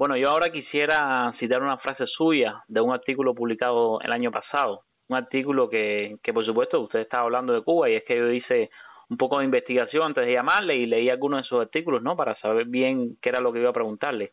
Bueno, 0.00 0.16
yo 0.16 0.30
ahora 0.30 0.50
quisiera 0.50 1.30
citar 1.38 1.60
una 1.60 1.76
frase 1.76 2.06
suya 2.06 2.64
de 2.68 2.80
un 2.80 2.90
artículo 2.90 3.34
publicado 3.34 4.00
el 4.00 4.10
año 4.12 4.30
pasado, 4.30 4.84
un 5.10 5.16
artículo 5.18 5.68
que, 5.68 6.16
que 6.22 6.32
por 6.32 6.46
supuesto 6.46 6.80
usted 6.80 7.00
estaba 7.00 7.24
hablando 7.24 7.52
de 7.52 7.60
Cuba 7.60 7.90
y 7.90 7.96
es 7.96 8.04
que 8.04 8.16
yo 8.16 8.30
hice 8.30 8.70
un 9.10 9.18
poco 9.18 9.38
de 9.38 9.44
investigación 9.44 10.04
antes 10.04 10.24
de 10.24 10.32
llamarle 10.32 10.74
y 10.76 10.86
leí 10.86 11.10
algunos 11.10 11.42
de 11.42 11.46
sus 11.46 11.60
artículos, 11.60 12.00
¿no? 12.00 12.16
Para 12.16 12.34
saber 12.36 12.64
bien 12.64 13.18
qué 13.20 13.28
era 13.28 13.42
lo 13.42 13.52
que 13.52 13.58
iba 13.58 13.68
a 13.68 13.74
preguntarle. 13.74 14.32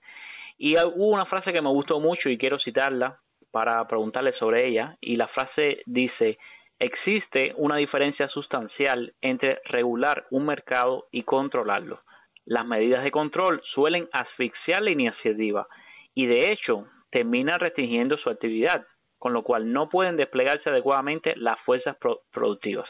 Y 0.58 0.78
hubo 0.78 1.08
una 1.08 1.26
frase 1.26 1.52
que 1.52 1.62
me 1.62 1.68
gustó 1.68 2.00
mucho 2.00 2.30
y 2.30 2.38
quiero 2.38 2.58
citarla 2.60 3.20
para 3.52 3.86
preguntarle 3.90 4.32
sobre 4.40 4.70
ella 4.70 4.96
y 5.02 5.18
la 5.18 5.28
frase 5.28 5.82
dice, 5.86 6.38
existe 6.80 7.52
una 7.58 7.76
diferencia 7.76 8.30
sustancial 8.30 9.16
entre 9.20 9.60
regular 9.66 10.28
un 10.30 10.46
mercado 10.46 11.08
y 11.12 11.24
controlarlo 11.24 12.00
las 12.48 12.66
medidas 12.66 13.04
de 13.04 13.12
control 13.12 13.62
suelen 13.74 14.08
asfixiar 14.14 14.82
la 14.82 14.92
iniciativa 14.92 15.68
y 16.16 16.28
de 16.28 16.52
hecho 16.52 16.88
terminan 17.12 17.60
restringiendo 17.60 18.18
su 18.18 18.30
actividad, 18.30 18.86
con 19.20 19.34
lo 19.34 19.44
cual 19.44 19.72
no 19.72 19.90
pueden 19.90 20.16
desplegarse 20.16 20.70
adecuadamente 20.70 21.36
las 21.36 21.60
fuerzas 21.66 21.98
productivas. 22.32 22.88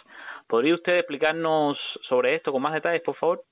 ¿Podría 0.48 0.76
usted 0.76 0.98
explicarnos 0.98 1.76
sobre 2.08 2.36
esto 2.36 2.52
con 2.52 2.62
más 2.62 2.74
detalles, 2.74 3.02
por 3.02 3.16
favor? 3.16 3.44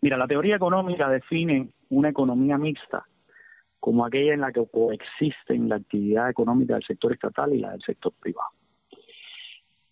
Mira, 0.00 0.16
la 0.16 0.26
teoría 0.26 0.56
económica 0.56 1.08
define 1.10 1.68
una 1.90 2.08
economía 2.08 2.56
mixta 2.56 3.04
como 3.78 4.06
aquella 4.06 4.32
en 4.32 4.40
la 4.40 4.52
que 4.52 4.66
coexisten 4.66 5.68
la 5.68 5.76
actividad 5.76 6.30
económica 6.30 6.74
del 6.74 6.84
sector 6.84 7.12
estatal 7.12 7.54
y 7.54 7.58
la 7.58 7.72
del 7.72 7.82
sector 7.82 8.12
privado. 8.18 8.48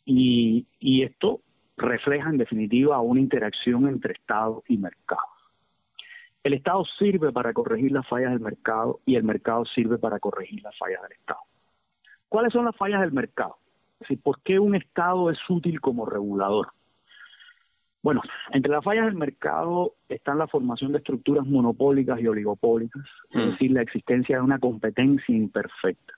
Y, 0.06 0.66
y 0.78 1.02
esto 1.02 1.42
refleja 1.76 2.30
en 2.30 2.38
definitiva 2.38 3.00
una 3.00 3.20
interacción 3.20 3.86
entre 3.88 4.14
Estado 4.14 4.62
y 4.68 4.78
mercado. 4.78 5.33
El 6.44 6.52
Estado 6.52 6.84
sirve 6.98 7.32
para 7.32 7.54
corregir 7.54 7.90
las 7.90 8.06
fallas 8.06 8.30
del 8.30 8.40
mercado 8.40 9.00
y 9.06 9.16
el 9.16 9.24
mercado 9.24 9.64
sirve 9.64 9.96
para 9.96 10.20
corregir 10.20 10.62
las 10.62 10.76
fallas 10.76 11.00
del 11.02 11.12
Estado. 11.12 11.40
¿Cuáles 12.28 12.52
son 12.52 12.66
las 12.66 12.76
fallas 12.76 13.00
del 13.00 13.12
mercado? 13.12 13.56
Es 13.94 14.00
decir, 14.00 14.22
¿por 14.22 14.42
qué 14.42 14.58
un 14.58 14.74
Estado 14.74 15.30
es 15.30 15.38
útil 15.48 15.80
como 15.80 16.04
regulador? 16.04 16.68
Bueno, 18.02 18.20
entre 18.52 18.70
las 18.70 18.84
fallas 18.84 19.06
del 19.06 19.14
mercado 19.14 19.94
están 20.10 20.36
la 20.36 20.46
formación 20.46 20.92
de 20.92 20.98
estructuras 20.98 21.46
monopólicas 21.46 22.20
y 22.20 22.26
oligopólicas, 22.26 23.02
es 23.30 23.36
mm. 23.36 23.50
decir, 23.52 23.70
la 23.70 23.80
existencia 23.80 24.36
de 24.36 24.42
una 24.42 24.58
competencia 24.58 25.34
imperfecta. 25.34 26.12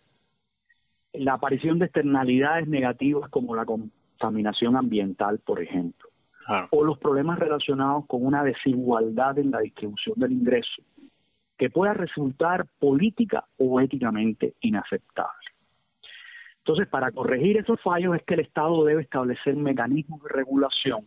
La 1.13 1.35
aparición 1.35 1.79
de 1.79 1.85
externalidades 1.85 2.67
negativas 2.67 3.31
como 3.31 3.55
la 3.55 3.65
contaminación 3.65 4.77
ambiental, 4.77 5.39
por 5.39 5.63
ejemplo, 5.63 6.09
o 6.71 6.85
los 6.85 6.99
problemas 6.99 7.39
relacionados 7.39 8.07
con 8.07 8.25
una 8.25 8.45
desigualdad 8.45 9.39
en 9.39 9.51
la 9.51 9.61
distribución 9.61 10.15
del 10.19 10.33
ingreso, 10.33 10.83
que 11.57 11.71
pueda 11.71 11.95
resultar 11.95 12.67
política 12.79 13.45
o 13.59 13.81
éticamente 13.81 14.55
inaceptable. 14.61 15.49
Entonces, 16.59 16.89
para 16.89 17.13
corregir 17.13 17.57
esos 17.59 17.81
fallos 17.81 18.17
es 18.17 18.23
que 18.25 18.35
el 18.35 18.41
Estado 18.41 18.85
debe 18.85 19.03
establecer 19.03 19.55
mecanismos 19.57 20.23
de 20.23 20.31
regulación 20.31 21.07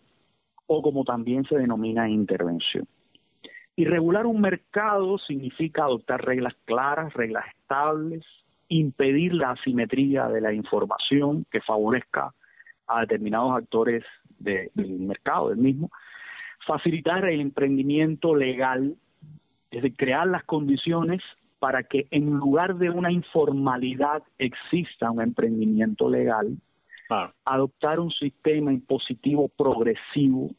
o 0.68 0.82
como 0.82 1.04
también 1.04 1.44
se 1.46 1.58
denomina 1.58 2.08
intervención. 2.08 2.88
Y 3.76 3.86
regular 3.86 4.26
un 4.26 4.40
mercado 4.40 5.18
significa 5.18 5.84
adoptar 5.84 6.24
reglas 6.24 6.54
claras, 6.66 7.14
reglas 7.14 7.46
estables, 7.48 8.26
impedir 8.68 9.34
la 9.34 9.52
asimetría 9.52 10.28
de 10.28 10.42
la 10.42 10.54
información 10.54 11.46
que 11.52 11.62
favorezca 11.62 12.34
a 12.88 13.02
determinados 13.02 13.56
actores 13.56 14.04
del 14.40 15.00
mercado 15.00 15.50
del 15.50 15.58
mismo, 15.58 15.92
facilitar 16.66 17.26
el 17.26 17.42
emprendimiento 17.42 18.36
legal, 18.36 18.96
es 19.72 19.82
decir, 19.82 19.98
crear 19.98 20.28
las 20.28 20.44
condiciones 20.44 21.22
para 21.60 21.84
que 21.84 22.08
en 22.12 22.30
lugar 22.32 22.76
de 22.78 22.90
una 22.90 23.12
informalidad 23.12 24.24
exista 24.38 25.12
un 25.12 25.22
emprendimiento 25.22 26.10
legal, 26.10 26.58
adoptar 27.44 28.00
un 28.00 28.12
sistema 28.12 28.72
impositivo 28.72 29.50
progresivo, 29.50 30.52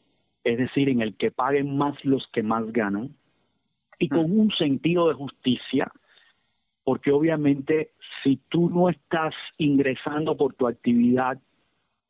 es 0.43 0.57
decir, 0.57 0.89
en 0.89 1.01
el 1.01 1.15
que 1.15 1.31
paguen 1.31 1.77
más 1.77 2.03
los 2.03 2.27
que 2.33 2.43
más 2.43 2.71
ganan, 2.71 3.15
y 3.99 4.09
con 4.09 4.31
mm. 4.31 4.39
un 4.39 4.51
sentido 4.51 5.07
de 5.07 5.13
justicia, 5.13 5.91
porque 6.83 7.11
obviamente 7.11 7.91
si 8.21 8.37
tú 8.49 8.69
no 8.69 8.89
estás 8.89 9.33
ingresando 9.57 10.35
por 10.35 10.53
tu 10.55 10.67
actividad, 10.67 11.39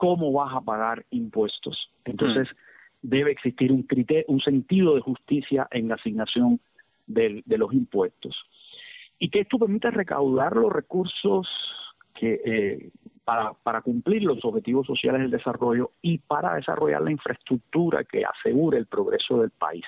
¿cómo 0.01 0.31
vas 0.31 0.51
a 0.55 0.61
pagar 0.61 1.05
impuestos? 1.11 1.91
Entonces, 2.05 2.47
mm. 2.49 3.07
debe 3.07 3.31
existir 3.31 3.71
un, 3.71 3.83
criterio, 3.83 4.25
un 4.29 4.41
sentido 4.41 4.95
de 4.95 5.01
justicia 5.01 5.67
en 5.69 5.89
la 5.89 5.93
asignación 5.93 6.59
de 7.05 7.43
los 7.45 7.71
impuestos. 7.71 8.35
Y 9.19 9.29
que 9.29 9.41
esto 9.41 9.59
permita 9.59 9.91
recaudar 9.91 10.55
los 10.55 10.73
recursos 10.73 11.47
que, 12.15 12.41
eh, 12.43 12.89
para, 13.23 13.53
para 13.53 13.81
cumplir 13.81 14.23
los 14.23 14.43
objetivos 14.43 14.87
sociales 14.87 15.21
del 15.21 15.29
desarrollo 15.29 15.91
y 16.01 16.17
para 16.17 16.55
desarrollar 16.55 17.03
la 17.03 17.11
infraestructura 17.11 18.03
que 18.03 18.25
asegure 18.25 18.79
el 18.79 18.87
progreso 18.87 19.39
del 19.41 19.51
país, 19.51 19.85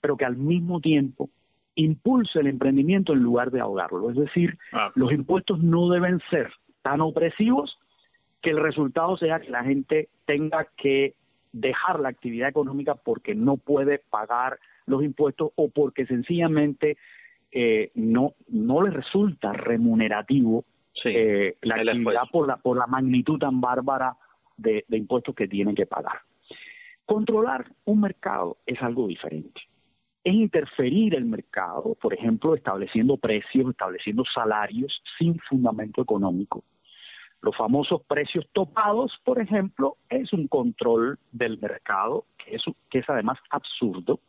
pero 0.00 0.16
que 0.16 0.24
al 0.24 0.38
mismo 0.38 0.80
tiempo 0.80 1.30
impulse 1.76 2.40
el 2.40 2.48
emprendimiento 2.48 3.12
en 3.12 3.20
lugar 3.20 3.52
de 3.52 3.60
ahogarlo. 3.60 4.10
Es 4.10 4.16
decir, 4.16 4.58
ah. 4.72 4.90
los 4.96 5.12
impuestos 5.12 5.60
no 5.60 5.88
deben 5.88 6.20
ser 6.30 6.52
tan 6.82 7.00
opresivos 7.00 7.78
que 8.42 8.50
el 8.50 8.58
resultado 8.58 9.16
sea 9.16 9.40
que 9.40 9.50
la 9.50 9.64
gente 9.64 10.08
tenga 10.24 10.66
que 10.76 11.14
dejar 11.52 12.00
la 12.00 12.08
actividad 12.08 12.48
económica 12.48 12.94
porque 12.94 13.34
no 13.34 13.56
puede 13.56 13.98
pagar 13.98 14.58
los 14.86 15.02
impuestos 15.02 15.50
o 15.56 15.68
porque 15.68 16.06
sencillamente 16.06 16.96
eh, 17.52 17.90
no, 17.94 18.34
no 18.48 18.82
le 18.82 18.90
resulta 18.90 19.52
remunerativo 19.52 20.64
eh, 21.04 21.56
la 21.62 21.76
actividad 21.76 22.22
por 22.30 22.46
la, 22.46 22.56
por 22.56 22.76
la 22.76 22.86
magnitud 22.86 23.38
tan 23.38 23.60
bárbara 23.60 24.16
de, 24.56 24.84
impuestos 24.90 25.34
que 25.34 25.48
tienen 25.48 25.74
que 25.74 25.86
pagar. 25.86 26.20
Controlar 27.06 27.66
un 27.84 28.00
mercado 28.00 28.58
es 28.66 28.80
algo 28.82 29.08
diferente. 29.08 29.60
Es 30.22 30.34
interferir 30.34 31.14
el 31.14 31.24
mercado, 31.24 31.96
por 32.00 32.12
ejemplo, 32.12 32.54
estableciendo 32.54 33.16
precios, 33.16 33.70
estableciendo 33.70 34.24
salarios 34.32 35.02
sin 35.18 35.38
fundamento 35.40 36.02
económico. 36.02 36.62
Los 37.42 37.56
famosos 37.56 38.02
precios 38.06 38.46
topados, 38.52 39.18
por 39.24 39.40
ejemplo, 39.40 39.96
es 40.08 40.32
un 40.32 40.46
control 40.46 41.18
del 41.32 41.58
mercado 41.58 42.26
que 42.36 42.56
es, 42.56 42.62
que 42.90 42.98
es 42.98 43.08
además 43.08 43.38
absurdo 43.50 44.20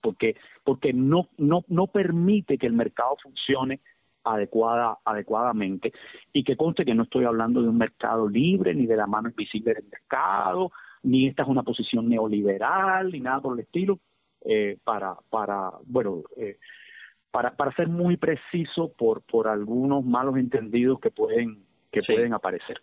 porque 0.00 0.36
porque 0.64 0.92
no 0.92 1.28
no 1.38 1.64
no 1.68 1.86
permite 1.86 2.58
que 2.58 2.66
el 2.66 2.72
mercado 2.72 3.16
funcione 3.22 3.80
adecuada, 4.24 4.98
adecuadamente 5.04 5.92
y 6.32 6.44
que 6.44 6.56
conste 6.56 6.84
que 6.84 6.94
no 6.94 7.04
estoy 7.04 7.24
hablando 7.24 7.62
de 7.62 7.68
un 7.68 7.78
mercado 7.78 8.28
libre 8.28 8.74
ni 8.74 8.86
de 8.86 8.96
la 8.96 9.06
mano 9.06 9.28
invisible 9.28 9.74
del 9.74 9.88
mercado 9.90 10.70
ni 11.02 11.26
esta 11.26 11.42
es 11.42 11.48
una 11.48 11.62
posición 11.62 12.08
neoliberal 12.08 13.10
ni 13.12 13.20
nada 13.20 13.40
por 13.40 13.54
el 13.54 13.60
estilo 13.64 13.98
eh, 14.44 14.78
para 14.84 15.16
para 15.30 15.72
bueno 15.86 16.22
eh, 16.36 16.58
para 17.30 17.56
para 17.56 17.72
ser 17.72 17.88
muy 17.88 18.16
preciso 18.16 18.92
por 18.92 19.22
por 19.22 19.48
algunos 19.48 20.04
malos 20.04 20.36
entendidos 20.36 21.00
que 21.00 21.10
pueden 21.10 21.67
que 21.90 22.02
pueden 22.02 22.34
aparecer 22.34 22.80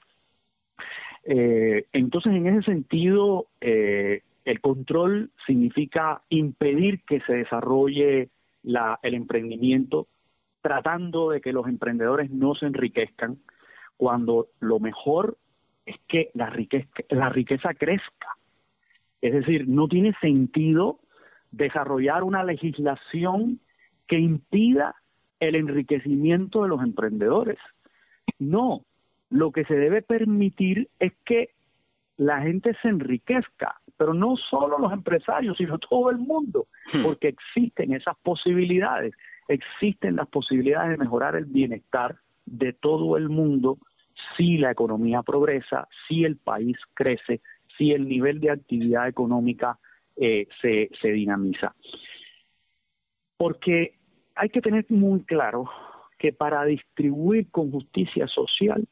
eh, 1.24 1.86
entonces 1.94 2.34
en 2.34 2.48
ese 2.48 2.64
sentido 2.64 3.48
el 3.60 4.62
control 4.62 5.32
significa 5.48 6.22
impedir 6.30 7.04
que 7.04 7.20
se 7.22 7.34
desarrolle 7.34 8.30
la, 8.64 9.00
el 9.02 9.16
emprendimiento 9.16 10.08
tratando 10.62 11.30
de 11.30 11.42
que 11.42 11.54
los 11.54 11.68
emprendedores 11.68 12.32
no 12.32 12.56
se 12.56 12.66
enriquezcan 12.66 13.38
cuando 13.98 14.48
lo 14.60 14.80
mejor 14.80 15.38
es 15.86 15.96
que 16.08 16.32
la 16.34 16.50
riqueza, 16.50 16.90
la 17.10 17.30
riqueza 17.30 17.74
crezca. 17.74 18.38
Es 19.22 19.34
decir, 19.34 19.68
no 19.68 19.88
tiene 19.88 20.14
sentido 20.20 21.00
desarrollar 21.52 22.24
una 22.24 22.44
legislación 22.44 23.60
que 24.08 24.20
impida 24.20 24.96
el 25.40 25.56
enriquecimiento 25.56 26.64
de 26.64 26.70
los 26.70 26.82
emprendedores. 26.82 27.60
No, 28.40 28.84
lo 29.36 29.52
que 29.52 29.66
se 29.66 29.76
debe 29.76 30.02
permitir 30.02 30.90
es 31.00 31.14
que 31.26 31.50
la 32.18 32.42
gente 32.42 32.74
se 32.82 32.88
enriquezca, 32.88 33.82
pero 33.98 34.14
no 34.14 34.38
solo 34.38 34.80
los 34.80 34.94
empresarios, 34.94 35.58
sino 35.58 35.78
todo 35.78 36.10
el 36.10 36.18
mundo, 36.18 36.68
hmm. 36.94 37.04
porque 37.04 37.28
existen 37.28 37.94
esas 37.94 38.16
posibilidades 38.24 39.14
existen 39.48 40.16
las 40.16 40.28
posibilidades 40.28 40.92
de 40.92 40.98
mejorar 40.98 41.36
el 41.36 41.46
bienestar 41.46 42.18
de 42.46 42.74
todo 42.74 43.18
el 43.18 43.30
mundo 43.30 43.78
si 44.36 44.58
la 44.58 44.72
economía 44.72 45.22
progresa, 45.24 45.88
si 46.08 46.24
el 46.24 46.38
país 46.38 46.78
crece, 46.94 47.42
si 47.78 47.92
el 47.92 48.08
nivel 48.08 48.40
de 48.40 48.52
actividad 48.52 49.08
económica 49.08 49.78
eh, 50.16 50.48
se, 50.62 50.90
se 51.02 51.10
dinamiza. 51.10 51.76
Porque 53.38 53.96
hay 54.36 54.50
que 54.50 54.62
tener 54.62 54.86
muy 54.90 55.24
claro 55.24 55.70
que 56.18 56.32
para 56.32 56.64
distribuir 56.64 57.52
con 57.52 57.72
justicia 57.72 58.28
social, 58.28 58.88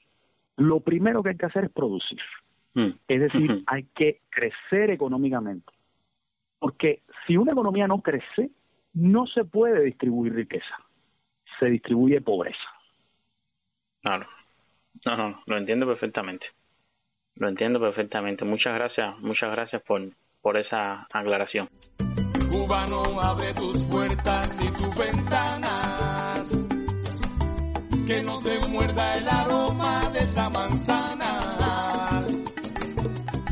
lo 0.58 0.80
primero 0.80 1.24
que 1.24 1.30
hay 1.30 1.38
que 1.38 1.46
hacer 1.46 1.66
es 1.66 1.72
producir. 1.72 2.20
Mm. 2.74 2.90
Es 3.08 3.22
decir, 3.22 3.64
hay 3.68 3.84
que 3.96 4.22
crecer 4.30 4.90
económicamente. 4.92 5.72
Porque 6.60 7.02
si 7.28 7.38
una 7.38 7.52
economía 7.52 7.88
no 7.88 8.02
crece, 8.02 8.50
no 8.94 9.28
se 9.28 9.44
puede 9.44 9.84
distribuir 9.84 10.34
riqueza, 10.34 10.78
se 11.60 11.66
distribuye 11.68 12.22
pobreza. 12.22 12.58
Claro. 14.02 14.28
No, 15.06 15.18
no, 15.18 15.44
lo 15.46 15.58
entiendo 15.58 15.86
perfectamente. 15.86 16.46
Lo 17.36 17.50
entiendo 17.50 17.80
perfectamente. 17.80 18.46
Muchas 18.46 18.76
gracias, 18.76 19.20
muchas 19.20 19.52
gracias 19.52 19.82
por, 19.84 20.02
por 20.42 20.58
esa 20.58 21.08
aclaración. 21.12 21.68
Cubano, 22.50 23.20
abre 23.20 23.54
tus 23.56 23.84
puertas 23.86 24.62
y 24.62 24.72
tus 24.74 24.96
ventanas, 24.96 26.03
que 28.06 28.22
no 28.24 28.42
te 28.42 28.60
muerda 28.68 29.18
el 29.18 29.28
aroma 29.28 30.10
de 30.12 30.20
esa 30.20 30.50
manzana. 30.50 32.26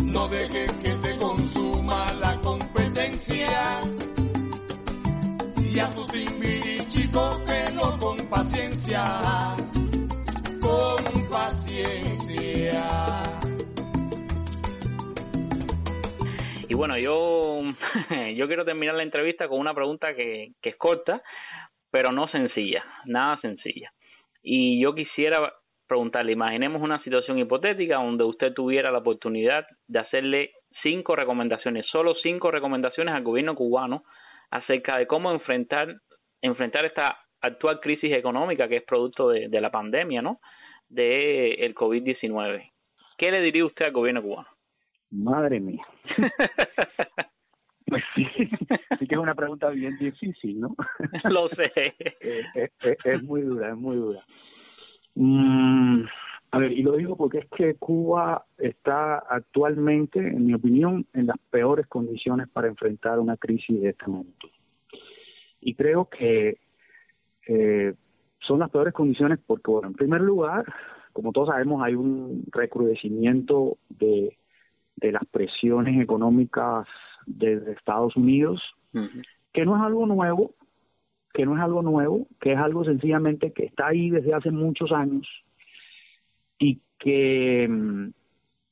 No 0.04 0.28
dejes 0.28 0.82
que 0.82 0.90
te 0.96 1.18
consuma 1.18 2.14
la 2.14 2.36
competencia 2.42 3.48
y 5.74 5.80
a 5.80 5.90
tu 5.92 6.06
cógelo 7.12 7.98
con 8.00 8.30
paciencia, 8.30 9.04
con 10.62 11.30
paciencia. 11.30 12.84
Y 16.68 16.74
bueno, 16.74 16.98
yo, 16.98 17.62
yo 18.36 18.48
quiero 18.48 18.66
terminar 18.66 18.96
la 18.96 19.04
entrevista 19.04 19.48
con 19.48 19.60
una 19.60 19.74
pregunta 19.74 20.16
que, 20.16 20.54
que 20.62 20.70
es 20.70 20.78
corta, 20.78 21.22
pero 21.90 22.12
no 22.12 22.30
sencilla, 22.30 22.84
nada 23.06 23.40
sencilla. 23.42 23.92
Y 24.42 24.82
yo 24.82 24.96
quisiera 24.96 25.54
preguntarle, 25.88 26.32
imaginemos 26.32 26.82
una 26.82 27.04
situación 27.04 27.38
hipotética 27.38 27.96
donde 27.98 28.24
usted 28.24 28.54
tuviera 28.54 28.92
la 28.92 29.00
oportunidad 29.00 29.66
de 29.88 30.00
hacerle 30.00 30.52
cinco 30.82 31.16
recomendaciones, 31.16 31.86
solo 31.92 32.16
cinco 32.24 32.50
recomendaciones 32.50 33.14
al 33.14 33.24
gobierno 33.24 33.56
cubano 33.56 34.04
acerca 34.50 34.98
de 34.98 35.08
cómo 35.08 35.32
enfrentar 35.32 35.96
enfrentar 36.42 36.86
esta 36.86 37.20
actual 37.42 37.80
crisis 37.80 38.12
económica 38.14 38.68
que 38.68 38.78
es 38.78 38.84
producto 38.84 39.30
de, 39.30 39.48
de 39.48 39.62
la 39.62 39.70
pandemia, 39.70 40.22
¿no? 40.22 40.40
De 40.90 41.54
el 41.54 41.76
COVID-19. 41.76 42.72
¿Qué 43.18 43.32
le 43.32 43.42
diría 43.42 43.66
usted 43.66 43.86
al 43.86 43.92
gobierno 43.92 44.22
cubano? 44.22 44.48
Madre 45.12 45.60
mía. 45.60 45.86
Pues 47.92 48.04
sí, 48.16 48.26
sí 49.00 49.06
que 49.06 49.16
es 49.16 49.22
una 49.22 49.36
pregunta 49.36 49.70
bien 49.70 49.98
difícil, 49.98 50.62
¿no? 50.62 50.74
Lo 51.30 51.50
sé. 51.50 51.94
es, 52.22 52.72
es, 52.80 52.98
es, 53.04 53.22
muy 53.22 53.42
dura, 53.42 53.72
es 53.72 53.76
muy 53.76 53.98
dura. 53.98 54.24
Mm, 55.16 56.06
a 56.52 56.58
ver, 56.58 56.72
y 56.72 56.84
lo 56.84 56.96
digo 56.96 57.18
porque 57.18 57.40
es 57.40 57.50
que 57.50 57.76
Cuba 57.76 58.46
está 58.58 59.18
actualmente, 59.18 60.20
en 60.20 60.46
mi 60.46 60.54
opinión, 60.54 61.06
en 61.12 61.28
las 61.28 61.38
peores 61.50 61.86
condiciones 61.88 62.48
para 62.48 62.70
enfrentar 62.70 63.20
una 63.20 63.36
crisis 63.36 63.82
de 63.82 63.90
este 63.90 64.08
momento. 64.08 64.48
Y 65.60 65.76
creo 65.76 66.06
que 66.06 66.60
eh, 67.46 67.94
son 68.40 68.60
las 68.60 68.70
peores 68.70 68.94
condiciones 68.94 69.38
porque, 69.46 69.70
bueno, 69.70 69.90
en 69.90 69.96
primer 69.96 70.22
lugar, 70.22 70.64
como 71.12 71.34
todos 71.34 71.50
sabemos, 71.50 71.84
hay 71.84 71.96
un 71.96 72.46
recrudecimiento 72.54 73.78
de, 73.90 74.38
de 74.96 75.12
las 75.12 75.26
presiones 75.26 76.02
económicas 76.02 76.88
desde 77.26 77.74
Estados 77.74 78.16
Unidos, 78.16 78.62
que 79.54 79.66
no 79.66 79.76
es 79.76 79.82
algo 79.82 80.06
nuevo, 80.06 80.54
que 81.34 81.46
no 81.46 81.56
es 81.56 81.62
algo 81.62 81.82
nuevo, 81.82 82.28
que 82.40 82.54
es 82.54 82.58
algo 82.58 82.84
sencillamente 82.84 83.52
que 83.52 83.66
está 83.66 83.88
ahí 83.88 84.10
desde 84.10 84.34
hace 84.34 84.52
muchos 84.52 84.92
años 84.92 85.28
y 86.60 86.80
que 87.00 87.70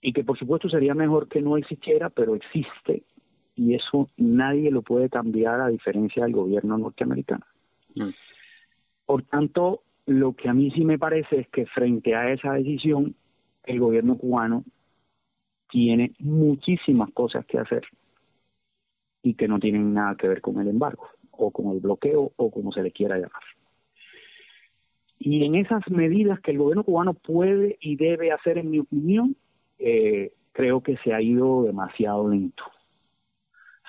y 0.01 0.13
que 0.13 0.23
por 0.23 0.37
supuesto 0.37 0.69
sería 0.69 0.93
mejor 0.93 1.27
que 1.27 1.41
no 1.41 1.57
existiera, 1.57 2.09
pero 2.09 2.35
existe 2.35 3.03
y 3.55 3.75
eso 3.75 4.09
nadie 4.15 4.71
lo 4.71 4.81
puede 4.81 5.09
cambiar 5.09 5.59
a 5.59 5.67
diferencia 5.67 6.23
del 6.23 6.31
gobierno 6.31 6.77
norteamericano. 6.77 7.45
Por 9.05 9.23
tanto, 9.23 9.81
lo 10.05 10.33
que 10.33 10.47
a 10.47 10.53
mí 10.53 10.71
sí 10.71 10.85
me 10.85 10.97
parece 10.97 11.41
es 11.41 11.49
que 11.49 11.65
frente 11.65 12.15
a 12.15 12.31
esa 12.31 12.53
decisión, 12.53 13.15
el 13.65 13.79
gobierno 13.79 14.17
cubano 14.17 14.63
tiene 15.69 16.13
muchísimas 16.19 17.11
cosas 17.11 17.45
que 17.45 17.59
hacer 17.59 17.83
y 19.21 19.33
que 19.33 19.47
no 19.47 19.59
tienen 19.59 19.93
nada 19.93 20.15
que 20.15 20.27
ver 20.27 20.41
con 20.41 20.59
el 20.59 20.67
embargo 20.67 21.07
o 21.31 21.51
con 21.51 21.71
el 21.71 21.79
bloqueo 21.79 22.31
o 22.35 22.51
como 22.51 22.71
se 22.71 22.83
le 22.83 22.91
quiera 22.91 23.15
llamar. 23.15 23.43
Y 25.17 25.43
en 25.43 25.55
esas 25.55 25.89
medidas 25.89 26.39
que 26.39 26.51
el 26.51 26.57
gobierno 26.57 26.83
cubano 26.83 27.13
puede 27.13 27.77
y 27.81 27.97
debe 27.97 28.31
hacer, 28.31 28.57
en 28.57 28.71
mi 28.71 28.79
opinión, 28.79 29.35
eh, 29.77 30.31
creo 30.53 30.81
que 30.81 30.97
se 30.97 31.13
ha 31.13 31.21
ido 31.21 31.63
demasiado 31.63 32.29
lento. 32.29 32.63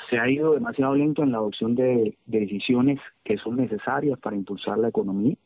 Se 0.09 0.19
ha 0.19 0.29
ido 0.29 0.55
demasiado 0.55 0.97
lento 0.97 1.23
en 1.23 1.33
la 1.33 1.39
adopción 1.39 1.75
de 1.75 2.17
decisiones 2.27 2.99
que 3.23 3.37
son 3.37 3.57
necesarias 3.57 4.19
para 4.19 4.37
impulsar 4.37 4.79
la 4.79 4.89
economía 4.89 5.37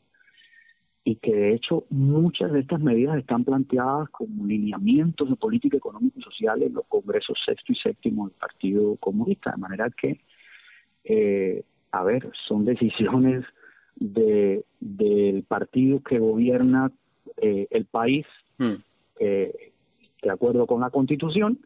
y 1.07 1.17
que 1.17 1.33
de 1.33 1.53
hecho 1.53 1.85
muchas 1.91 2.51
de 2.51 2.61
estas 2.61 2.81
medidas 2.81 3.19
están 3.19 3.45
planteadas 3.45 4.09
como 4.09 4.47
lineamientos 4.47 5.29
de 5.29 5.35
política 5.35 5.77
económica 5.77 6.17
y 6.17 6.23
social 6.23 6.63
en 6.63 6.73
los 6.73 6.85
congresos 6.87 7.37
sexto 7.45 7.71
y 7.71 7.75
séptimo 7.75 8.27
del 8.27 8.35
Partido 8.35 8.95
Comunista, 8.95 9.51
de 9.51 9.57
manera 9.57 9.91
que, 9.91 10.19
eh, 11.03 11.63
a 11.91 12.03
ver, 12.03 12.31
son 12.47 12.65
decisiones 12.65 13.45
de 13.95 14.65
del 14.79 15.43
partido 15.43 16.01
que 16.01 16.17
gobierna 16.17 16.91
eh, 17.37 17.67
el 17.69 17.85
país 17.85 18.25
hmm. 18.57 18.73
eh, 19.19 19.71
de 20.23 20.29
acuerdo 20.31 20.65
con 20.65 20.81
la 20.81 20.89
Constitución. 20.89 21.59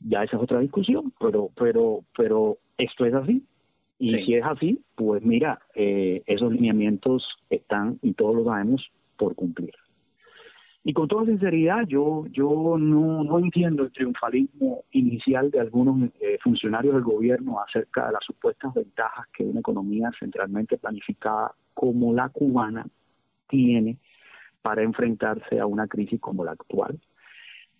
Ya 0.00 0.24
esa 0.24 0.36
es 0.36 0.42
otra 0.42 0.58
discusión, 0.58 1.12
pero 1.20 1.50
pero 1.54 2.00
pero 2.16 2.58
esto 2.76 3.04
es 3.04 3.14
así 3.14 3.44
y 4.00 4.24
si 4.24 4.34
es 4.34 4.44
así, 4.44 4.82
pues 4.94 5.22
mira, 5.22 5.60
eh, 5.74 6.22
esos 6.24 6.50
lineamientos 6.50 7.22
están, 7.50 7.98
y 8.00 8.14
todos 8.14 8.34
lo 8.34 8.44
sabemos, 8.44 8.90
por 9.18 9.34
cumplir. 9.34 9.74
Y 10.82 10.94
con 10.94 11.06
toda 11.06 11.26
sinceridad, 11.26 11.86
yo 11.86 12.24
yo 12.32 12.78
no, 12.78 13.22
no 13.22 13.38
entiendo 13.38 13.82
el 13.82 13.92
triunfalismo 13.92 14.84
inicial 14.92 15.50
de 15.50 15.60
algunos 15.60 16.10
eh, 16.18 16.38
funcionarios 16.42 16.94
del 16.94 17.02
gobierno 17.02 17.60
acerca 17.60 18.06
de 18.06 18.12
las 18.12 18.24
supuestas 18.24 18.72
ventajas 18.72 19.26
que 19.34 19.44
una 19.44 19.60
economía 19.60 20.10
centralmente 20.18 20.78
planificada 20.78 21.52
como 21.74 22.14
la 22.14 22.30
cubana 22.30 22.86
tiene 23.50 23.98
para 24.62 24.82
enfrentarse 24.82 25.60
a 25.60 25.66
una 25.66 25.86
crisis 25.86 26.18
como 26.18 26.42
la 26.42 26.52
actual, 26.52 26.98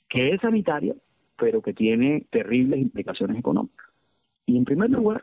que 0.06 0.35
es 0.35 0.40
sanitaria, 0.42 0.94
pero 1.38 1.62
que 1.62 1.72
tiene 1.72 2.26
terribles 2.30 2.78
implicaciones 2.78 3.38
económicas. 3.38 3.87
Y 4.44 4.59
en 4.59 4.66
primer 4.66 4.90
lugar, 4.90 5.22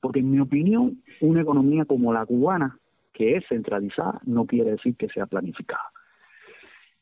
porque 0.00 0.20
en 0.20 0.30
mi 0.30 0.40
opinión, 0.40 1.02
una 1.20 1.42
economía 1.42 1.84
como 1.84 2.12
la 2.12 2.24
cubana, 2.26 2.78
que 3.12 3.36
es 3.36 3.44
centralizada, 3.48 4.20
no 4.24 4.46
quiere 4.46 4.72
decir 4.72 4.96
que 4.96 5.08
sea 5.08 5.26
planificada. 5.26 5.90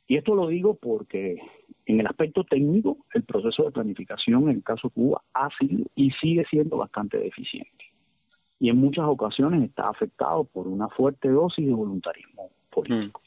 Y 0.09 0.17
esto 0.17 0.35
lo 0.35 0.49
digo 0.49 0.75
porque 0.75 1.39
en 1.85 2.01
el 2.01 2.07
aspecto 2.07 2.45
técnico, 2.45 2.99
el 3.13 3.25
proceso 3.25 3.65
de 3.65 3.73
planificación 3.73 4.45
en 4.45 4.57
el 4.57 4.63
caso 4.63 4.89
de 4.89 4.95
Cuba 4.95 5.23
ha 5.35 5.49
sido 5.59 5.85
y 5.95 6.11
sigue 6.13 6.45
siendo 6.49 6.77
bastante 6.77 7.19
deficiente. 7.19 7.85
Y 8.59 8.71
en 8.71 8.79
muchas 8.79 9.05
ocasiones 9.05 9.63
está 9.63 9.89
afectado 9.89 10.45
por 10.45 10.69
una 10.69 10.89
fuerte 10.89 11.29
dosis 11.29 11.67
de 11.67 11.75
voluntarismo 11.75 12.51
político. 12.71 13.21
Mm. 13.23 13.27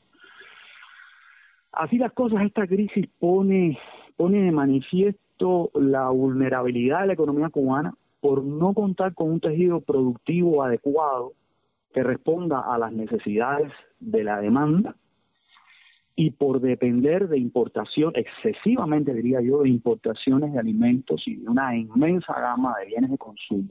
Así 1.71 1.97
las 1.97 2.13
cosas, 2.13 2.41
esta 2.43 2.65
crisis 2.65 3.07
pone, 3.19 3.77
pone 4.15 4.41
de 4.41 4.51
manifiesto 4.51 5.71
la 5.75 6.09
vulnerabilidad 6.09 7.01
de 7.01 7.07
la 7.07 7.13
economía 7.13 7.49
cubana 7.49 7.93
por 8.19 8.43
no 8.43 8.73
contar 8.73 9.13
con 9.13 9.31
un 9.31 9.39
tejido 9.39 9.81
productivo 9.81 10.63
adecuado 10.63 11.33
que 11.93 12.03
responda 12.03 12.61
a 12.61 12.77
las 12.77 12.91
necesidades 12.91 13.71
de 13.99 14.23
la 14.23 14.39
demanda 14.41 14.95
y 16.15 16.31
por 16.31 16.59
depender 16.59 17.29
de 17.29 17.37
importación, 17.37 18.11
excesivamente 18.13 19.13
diría 19.13 19.39
yo, 19.39 19.63
de 19.63 19.69
importaciones 19.69 20.51
de 20.51 20.59
alimentos 20.59 21.25
y 21.25 21.37
de 21.37 21.47
una 21.47 21.77
inmensa 21.77 22.33
gama 22.37 22.75
de 22.77 22.87
bienes 22.87 23.09
de 23.09 23.17
consumo, 23.17 23.69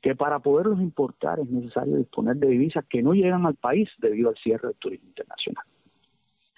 que 0.00 0.16
para 0.16 0.38
poderlos 0.38 0.80
importar 0.80 1.38
es 1.38 1.50
necesario 1.50 1.96
disponer 1.96 2.36
de 2.36 2.48
divisas 2.48 2.86
que 2.86 3.02
no 3.02 3.12
llegan 3.12 3.44
al 3.44 3.56
país 3.56 3.90
debido 3.98 4.30
al 4.30 4.36
cierre 4.36 4.68
del 4.68 4.76
turismo 4.78 5.08
internacional. 5.08 5.66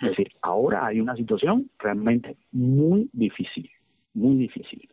Es 0.00 0.10
decir, 0.10 0.28
ahora 0.40 0.86
hay 0.86 1.00
una 1.00 1.16
situación 1.16 1.68
realmente 1.80 2.36
muy 2.52 3.10
difícil, 3.12 3.68
muy 4.14 4.36
difícil. 4.36 4.88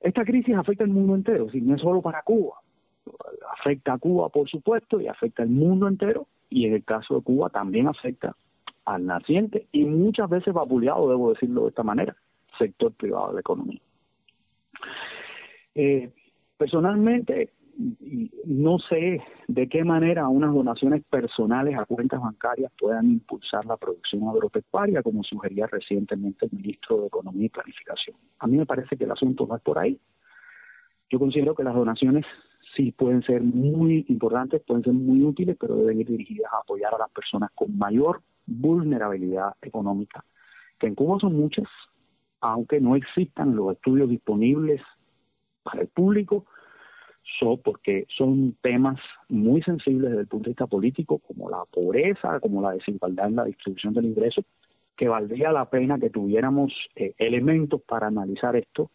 Esta 0.00 0.24
crisis 0.24 0.54
afecta 0.54 0.84
al 0.84 0.90
mundo 0.90 1.14
entero, 1.14 1.46
no 1.52 1.74
es 1.74 1.80
solo 1.80 2.00
para 2.00 2.22
Cuba. 2.22 2.56
Afecta 3.58 3.94
a 3.94 3.98
Cuba, 3.98 4.28
por 4.28 4.48
supuesto, 4.48 5.00
y 5.00 5.08
afecta 5.08 5.42
al 5.42 5.48
mundo 5.48 5.88
entero, 5.88 6.26
y 6.50 6.66
en 6.66 6.74
el 6.74 6.84
caso 6.84 7.16
de 7.16 7.22
Cuba 7.22 7.50
también 7.50 7.88
afecta 7.88 8.36
al 8.84 9.04
naciente 9.04 9.66
y 9.70 9.84
muchas 9.84 10.30
veces 10.30 10.54
vapuleado, 10.54 11.08
debo 11.08 11.32
decirlo 11.32 11.62
de 11.62 11.68
esta 11.68 11.82
manera, 11.82 12.16
sector 12.58 12.92
privado 12.92 13.28
de 13.28 13.34
la 13.34 13.40
economía. 13.40 13.80
Eh, 15.74 16.10
personalmente, 16.56 17.50
no 18.44 18.78
sé 18.80 19.22
de 19.46 19.68
qué 19.68 19.84
manera 19.84 20.28
unas 20.28 20.52
donaciones 20.52 21.04
personales 21.04 21.78
a 21.78 21.84
cuentas 21.84 22.20
bancarias 22.20 22.72
puedan 22.76 23.06
impulsar 23.06 23.64
la 23.66 23.76
producción 23.76 24.28
agropecuaria, 24.28 25.02
como 25.02 25.22
sugería 25.22 25.68
recientemente 25.68 26.46
el 26.46 26.52
ministro 26.52 27.00
de 27.00 27.06
Economía 27.06 27.46
y 27.46 27.50
Planificación. 27.50 28.16
A 28.40 28.48
mí 28.48 28.56
me 28.56 28.66
parece 28.66 28.96
que 28.96 29.04
el 29.04 29.12
asunto 29.12 29.46
no 29.46 29.54
es 29.54 29.62
por 29.62 29.78
ahí. 29.78 29.98
Yo 31.08 31.20
considero 31.20 31.54
que 31.54 31.62
las 31.62 31.74
donaciones 31.74 32.26
sí 32.76 32.90
pueden 32.90 33.22
ser 33.22 33.42
muy 33.42 34.04
importantes, 34.08 34.60
pueden 34.66 34.82
ser 34.82 34.92
muy 34.92 35.22
útiles, 35.22 35.56
pero 35.58 35.76
deben 35.76 36.00
ir 36.00 36.08
dirigidas 36.08 36.52
a 36.52 36.58
apoyar 36.58 36.92
a 36.94 36.98
las 36.98 37.10
personas 37.10 37.50
con 37.54 37.78
mayor 37.78 38.22
vulnerabilidad 38.44 39.54
económica, 39.62 40.24
que 40.80 40.88
en 40.88 40.96
Cuba 40.96 41.18
son 41.20 41.36
muchas, 41.36 41.68
aunque 42.40 42.80
no 42.80 42.96
existan 42.96 43.54
los 43.54 43.72
estudios 43.72 44.08
disponibles 44.08 44.82
para 45.62 45.82
el 45.82 45.88
público, 45.88 46.46
son 47.38 47.58
porque 47.58 48.06
son 48.16 48.56
temas 48.62 48.98
muy 49.28 49.62
sensibles 49.62 50.10
desde 50.10 50.22
el 50.22 50.28
punto 50.28 50.44
de 50.44 50.50
vista 50.50 50.66
político, 50.66 51.18
como 51.18 51.50
la 51.50 51.64
pobreza, 51.70 52.40
como 52.40 52.62
la 52.62 52.72
desigualdad 52.72 53.28
en 53.28 53.36
la 53.36 53.44
distribución 53.44 53.94
del 53.94 54.06
ingreso, 54.06 54.42
que 54.96 55.08
valdría 55.08 55.52
la 55.52 55.68
pena 55.70 55.98
que 55.98 56.10
tuviéramos 56.10 56.72
eh, 56.96 57.14
elementos 57.18 57.80
para 57.82 58.08
analizar 58.08 58.56
esto 58.56 58.90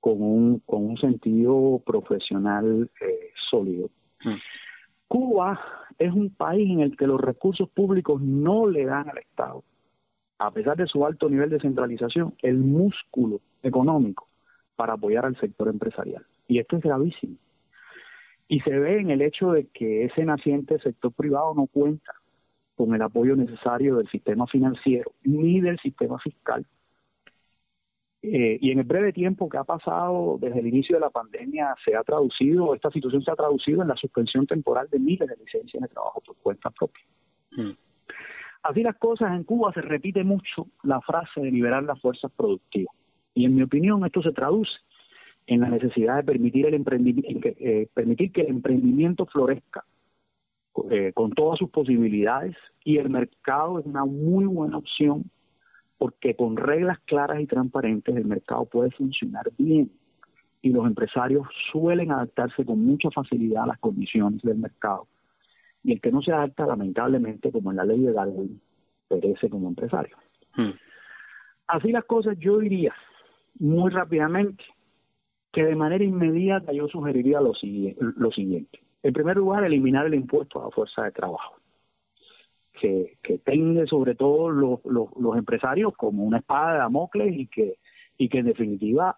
con 0.00 0.22
un, 0.22 0.58
con 0.60 0.84
un 0.84 0.96
sentido 0.96 1.80
profesional 1.84 2.90
eh, 3.00 3.30
sólido. 3.50 3.90
Mm. 4.24 4.36
Cuba 5.08 5.60
es 5.98 6.12
un 6.12 6.30
país 6.30 6.70
en 6.70 6.80
el 6.80 6.96
que 6.96 7.06
los 7.06 7.20
recursos 7.20 7.68
públicos 7.68 8.20
no 8.20 8.66
le 8.66 8.86
dan 8.86 9.10
al 9.10 9.18
Estado, 9.18 9.62
a 10.38 10.50
pesar 10.50 10.76
de 10.76 10.86
su 10.86 11.04
alto 11.04 11.28
nivel 11.28 11.50
de 11.50 11.60
centralización, 11.60 12.34
el 12.42 12.56
músculo 12.56 13.40
económico 13.62 14.26
para 14.74 14.94
apoyar 14.94 15.26
al 15.26 15.38
sector 15.38 15.68
empresarial. 15.68 16.24
Y 16.48 16.58
esto 16.58 16.78
es 16.78 16.82
gravísimo. 16.82 17.36
Y 18.48 18.60
se 18.60 18.78
ve 18.78 19.00
en 19.00 19.10
el 19.10 19.22
hecho 19.22 19.52
de 19.52 19.66
que 19.66 20.04
ese 20.04 20.24
naciente 20.24 20.78
sector 20.78 21.12
privado 21.12 21.54
no 21.54 21.66
cuenta 21.66 22.12
con 22.74 22.94
el 22.94 23.02
apoyo 23.02 23.36
necesario 23.36 23.96
del 23.96 24.08
sistema 24.08 24.46
financiero 24.46 25.12
ni 25.22 25.60
del 25.60 25.78
sistema 25.78 26.18
fiscal 26.18 26.66
Eh, 28.24 28.56
y 28.60 28.70
en 28.70 28.78
el 28.78 28.84
breve 28.84 29.12
tiempo 29.12 29.48
que 29.48 29.58
ha 29.58 29.64
pasado 29.64 30.38
desde 30.40 30.60
el 30.60 30.68
inicio 30.68 30.94
de 30.94 31.00
la 31.00 31.10
pandemia 31.10 31.74
se 31.84 31.96
ha 31.96 32.04
traducido, 32.04 32.72
esta 32.72 32.88
situación 32.92 33.20
se 33.22 33.32
ha 33.32 33.34
traducido 33.34 33.82
en 33.82 33.88
la 33.88 33.96
suspensión 33.96 34.46
temporal 34.46 34.88
de 34.88 35.00
miles 35.00 35.28
de 35.28 35.36
licencias 35.36 35.82
de 35.82 35.88
trabajo 35.88 36.20
por 36.24 36.36
cuenta 36.36 36.70
propia. 36.70 37.04
Mm. 37.50 37.72
Así 38.62 38.82
las 38.84 38.96
cosas, 38.96 39.32
en 39.32 39.42
Cuba 39.42 39.72
se 39.72 39.80
repite 39.80 40.22
mucho 40.22 40.68
la 40.84 41.00
frase 41.00 41.40
de 41.40 41.50
liberar 41.50 41.82
las 41.82 42.00
fuerzas 42.00 42.30
productivas. 42.36 42.94
Y 43.34 43.44
en 43.44 43.56
mi 43.56 43.62
opinión 43.62 44.04
esto 44.06 44.22
se 44.22 44.30
traduce 44.30 44.70
en 45.46 45.60
la 45.60 45.68
necesidad 45.68 46.16
de 46.16 46.24
permitir 46.24 46.66
el 46.66 46.74
emprendimiento, 46.74 47.48
eh, 47.58 47.88
permitir 47.92 48.32
que 48.32 48.42
el 48.42 48.48
emprendimiento 48.48 49.26
florezca 49.26 49.84
eh, 50.90 51.12
con 51.14 51.32
todas 51.32 51.58
sus 51.58 51.70
posibilidades 51.70 52.56
y 52.84 52.98
el 52.98 53.10
mercado 53.10 53.78
es 53.78 53.86
una 53.86 54.04
muy 54.04 54.46
buena 54.46 54.78
opción 54.78 55.30
porque 55.98 56.34
con 56.34 56.56
reglas 56.56 56.98
claras 57.00 57.40
y 57.40 57.46
transparentes 57.46 58.16
el 58.16 58.24
mercado 58.24 58.64
puede 58.64 58.90
funcionar 58.90 59.50
bien 59.58 59.90
y 60.62 60.70
los 60.70 60.86
empresarios 60.86 61.46
suelen 61.70 62.12
adaptarse 62.12 62.64
con 62.64 62.84
mucha 62.84 63.10
facilidad 63.10 63.64
a 63.64 63.68
las 63.68 63.78
condiciones 63.78 64.40
del 64.42 64.58
mercado. 64.58 65.08
Y 65.82 65.92
el 65.92 66.00
que 66.00 66.12
no 66.12 66.22
se 66.22 66.32
adapta, 66.32 66.66
lamentablemente, 66.66 67.50
como 67.50 67.72
en 67.72 67.78
la 67.78 67.84
ley 67.84 68.00
de 68.00 68.12
Darwin, 68.12 68.60
perece 69.08 69.50
como 69.50 69.68
empresario. 69.68 70.16
Hmm. 70.56 70.70
Así 71.66 71.90
las 71.90 72.04
cosas, 72.04 72.38
yo 72.38 72.58
diría 72.58 72.94
muy 73.58 73.90
rápidamente 73.90 74.64
que 75.52 75.64
de 75.64 75.76
manera 75.76 76.02
inmediata 76.02 76.72
yo 76.72 76.88
sugeriría 76.88 77.40
lo, 77.40 77.52
lo 77.98 78.32
siguiente. 78.32 78.80
En 79.02 79.12
primer 79.12 79.36
lugar, 79.36 79.64
eliminar 79.64 80.06
el 80.06 80.14
impuesto 80.14 80.60
a 80.60 80.64
la 80.64 80.70
fuerza 80.70 81.02
de 81.04 81.12
trabajo, 81.12 81.56
que, 82.80 83.18
que 83.22 83.38
tende 83.38 83.86
sobre 83.86 84.14
todo 84.14 84.50
los, 84.50 84.80
los, 84.84 85.36
empresarios 85.36 85.94
como 85.96 86.24
una 86.24 86.38
espada 86.38 86.72
de 86.72 86.78
Damocles 86.78 87.36
y 87.36 87.46
que, 87.46 87.76
y 88.16 88.28
que 88.28 88.38
en 88.38 88.46
definitiva 88.46 89.16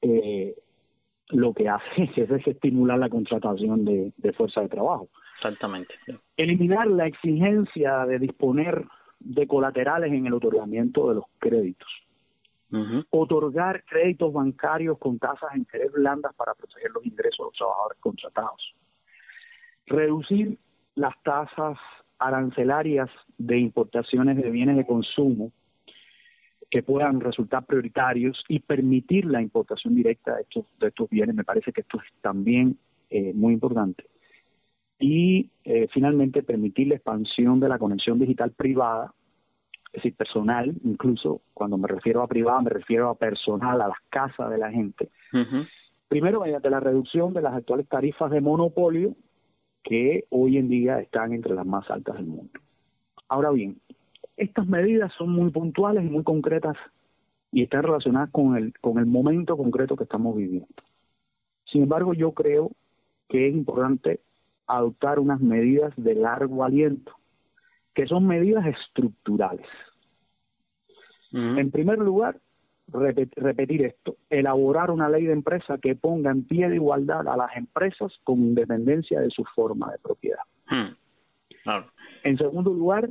eh, 0.00 0.54
lo 1.30 1.52
que 1.54 1.68
hace 1.68 2.02
es 2.16 2.46
estimular 2.46 2.98
la 2.98 3.08
contratación 3.08 3.84
de, 3.84 4.32
fuerza 4.34 4.60
de 4.60 4.68
trabajo. 4.68 5.08
Exactamente. 5.36 5.94
Eliminar 6.36 6.86
la 6.86 7.06
exigencia 7.06 8.06
de 8.06 8.18
disponer 8.18 8.84
de 9.18 9.46
colaterales 9.46 10.12
en 10.12 10.26
el 10.26 10.34
otorgamiento 10.34 11.08
de 11.08 11.16
los 11.16 11.24
créditos. 11.38 11.88
Otorgar 13.10 13.84
créditos 13.84 14.32
bancarios 14.32 14.98
con 14.98 15.18
tasas 15.18 15.50
en 15.52 15.60
interés 15.60 15.92
blandas 15.92 16.34
para 16.34 16.54
proteger 16.54 16.90
los 16.90 17.04
ingresos 17.04 17.38
de 17.38 17.44
los 17.44 17.56
trabajadores 17.56 17.98
contratados 18.00 18.74
reducir 19.86 20.58
las 20.94 21.14
tasas 21.22 21.78
arancelarias 22.18 23.10
de 23.38 23.58
importaciones 23.58 24.36
de 24.36 24.50
bienes 24.50 24.76
de 24.76 24.86
consumo 24.86 25.52
que 26.70 26.82
puedan 26.82 27.20
resultar 27.20 27.66
prioritarios 27.66 28.42
y 28.48 28.60
permitir 28.60 29.26
la 29.26 29.42
importación 29.42 29.94
directa 29.94 30.36
de 30.36 30.42
estos, 30.42 30.64
de 30.78 30.88
estos 30.88 31.10
bienes. 31.10 31.34
Me 31.34 31.44
parece 31.44 31.72
que 31.72 31.82
esto 31.82 31.98
es 31.98 32.22
también 32.22 32.78
eh, 33.10 33.32
muy 33.34 33.52
importante. 33.52 34.06
Y 34.98 35.50
eh, 35.64 35.88
finalmente 35.92 36.42
permitir 36.42 36.88
la 36.88 36.94
expansión 36.94 37.60
de 37.60 37.68
la 37.68 37.78
conexión 37.78 38.18
digital 38.18 38.52
privada, 38.52 39.12
es 39.92 40.02
decir, 40.02 40.16
personal, 40.16 40.74
incluso 40.84 41.42
cuando 41.52 41.76
me 41.76 41.86
refiero 41.86 42.22
a 42.22 42.26
privada 42.26 42.62
me 42.62 42.70
refiero 42.70 43.10
a 43.10 43.14
personal, 43.14 43.80
a 43.80 43.88
las 43.88 43.98
casas 44.08 44.50
de 44.50 44.58
la 44.58 44.70
gente. 44.70 45.10
Primero, 46.08 46.40
mediante 46.40 46.70
la 46.70 46.80
reducción 46.80 47.34
de 47.34 47.42
las 47.42 47.54
actuales 47.54 47.88
tarifas 47.88 48.30
de 48.30 48.40
monopolio 48.40 49.14
que 49.82 50.24
hoy 50.30 50.58
en 50.58 50.68
día 50.68 51.00
están 51.00 51.32
entre 51.32 51.54
las 51.54 51.66
más 51.66 51.90
altas 51.90 52.16
del 52.16 52.26
mundo. 52.26 52.52
Ahora 53.28 53.50
bien, 53.50 53.80
estas 54.36 54.66
medidas 54.66 55.12
son 55.18 55.30
muy 55.30 55.50
puntuales 55.50 56.04
y 56.04 56.08
muy 56.08 56.24
concretas 56.24 56.76
y 57.50 57.62
están 57.62 57.82
relacionadas 57.82 58.30
con 58.30 58.56
el, 58.56 58.72
con 58.80 58.98
el 58.98 59.06
momento 59.06 59.56
concreto 59.56 59.96
que 59.96 60.04
estamos 60.04 60.36
viviendo. 60.36 60.68
Sin 61.64 61.82
embargo, 61.82 62.14
yo 62.14 62.32
creo 62.32 62.72
que 63.28 63.48
es 63.48 63.54
importante 63.54 64.20
adoptar 64.66 65.18
unas 65.18 65.40
medidas 65.40 65.92
de 65.96 66.14
largo 66.14 66.64
aliento, 66.64 67.12
que 67.94 68.06
son 68.06 68.26
medidas 68.26 68.66
estructurales. 68.66 69.66
En 71.34 71.70
primer 71.70 71.98
lugar, 71.98 72.38
repetir 72.88 73.86
esto, 73.86 74.16
elaborar 74.28 74.90
una 74.90 75.08
ley 75.08 75.24
de 75.24 75.32
empresa 75.32 75.78
que 75.78 75.94
ponga 75.94 76.30
en 76.30 76.44
pie 76.44 76.68
de 76.68 76.74
igualdad 76.74 77.26
a 77.26 77.36
las 77.36 77.56
empresas 77.56 78.12
con 78.22 78.38
independencia 78.40 79.18
de 79.20 79.30
su 79.30 79.44
forma 79.44 79.90
de 79.92 79.98
propiedad. 79.98 80.42
Hmm. 80.68 80.94
En 82.24 82.36
segundo 82.36 82.72
lugar, 82.72 83.08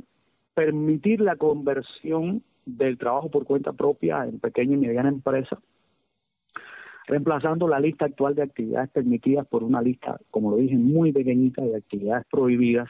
permitir 0.54 1.20
la 1.20 1.36
conversión 1.36 2.42
del 2.64 2.96
trabajo 2.96 3.28
por 3.30 3.44
cuenta 3.44 3.72
propia 3.72 4.24
en 4.24 4.38
pequeña 4.38 4.74
y 4.74 4.78
mediana 4.78 5.08
empresa, 5.08 5.58
reemplazando 7.08 7.66
la 7.66 7.80
lista 7.80 8.04
actual 8.04 8.36
de 8.36 8.42
actividades 8.42 8.90
permitidas 8.90 9.46
por 9.48 9.64
una 9.64 9.82
lista, 9.82 10.20
como 10.30 10.52
lo 10.52 10.58
dije, 10.58 10.76
muy 10.76 11.10
pequeñita 11.12 11.62
de 11.62 11.76
actividades 11.76 12.24
prohibidas 12.30 12.88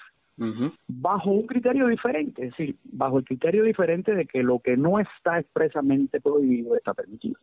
bajo 0.89 1.31
un 1.31 1.47
criterio 1.47 1.87
diferente, 1.87 2.47
es 2.47 2.51
decir, 2.51 2.77
bajo 2.85 3.19
el 3.19 3.25
criterio 3.25 3.65
diferente 3.65 4.15
de 4.15 4.27
que 4.27 4.43
lo 4.43 4.59
que 4.59 4.77
no 4.77 4.99
está 4.99 5.39
expresamente 5.39 6.21
prohibido 6.21 6.77
está 6.77 6.95
permitido. 6.95 7.39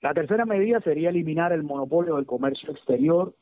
La 0.00 0.14
tercera 0.14 0.44
medida 0.44 0.80
sería 0.80 1.10
eliminar 1.10 1.52
el 1.52 1.64
monopolio 1.64 2.16
del 2.16 2.26
comercio 2.26 2.70
exterior 2.70 3.34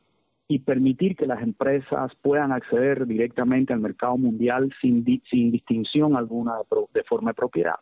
y 0.48 0.60
permitir 0.60 1.16
que 1.16 1.26
las 1.26 1.42
empresas 1.42 2.12
puedan 2.22 2.52
acceder 2.52 3.06
directamente 3.06 3.72
al 3.72 3.80
mercado 3.80 4.16
mundial 4.16 4.72
sin, 4.80 5.04
sin 5.28 5.50
distinción 5.50 6.16
alguna 6.16 6.54
de, 6.94 7.02
forma 7.04 7.30
de 7.30 7.34
propiedad. 7.34 7.76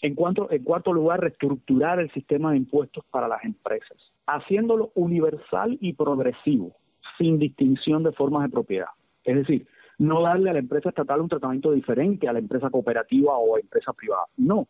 En, 0.00 0.14
cuanto, 0.14 0.50
en 0.50 0.62
cuarto 0.62 0.92
lugar, 0.92 1.20
reestructurar 1.20 1.98
el 1.98 2.10
sistema 2.12 2.52
de 2.52 2.58
impuestos 2.58 3.04
para 3.10 3.26
las 3.26 3.44
empresas, 3.44 3.96
haciéndolo 4.26 4.92
universal 4.94 5.76
y 5.80 5.94
progresivo 5.94 6.76
sin 7.18 7.38
distinción 7.38 8.02
de 8.02 8.12
formas 8.12 8.44
de 8.44 8.50
propiedad. 8.50 8.88
Es 9.24 9.36
decir, 9.36 9.66
no 9.98 10.22
darle 10.22 10.50
a 10.50 10.52
la 10.52 10.58
empresa 10.58 10.88
estatal 10.88 11.20
un 11.20 11.28
tratamiento 11.28 11.72
diferente 11.72 12.28
a 12.28 12.32
la 12.32 12.38
empresa 12.38 12.70
cooperativa 12.70 13.36
o 13.36 13.56
a 13.56 13.60
empresa 13.60 13.92
privada. 13.92 14.24
No, 14.36 14.66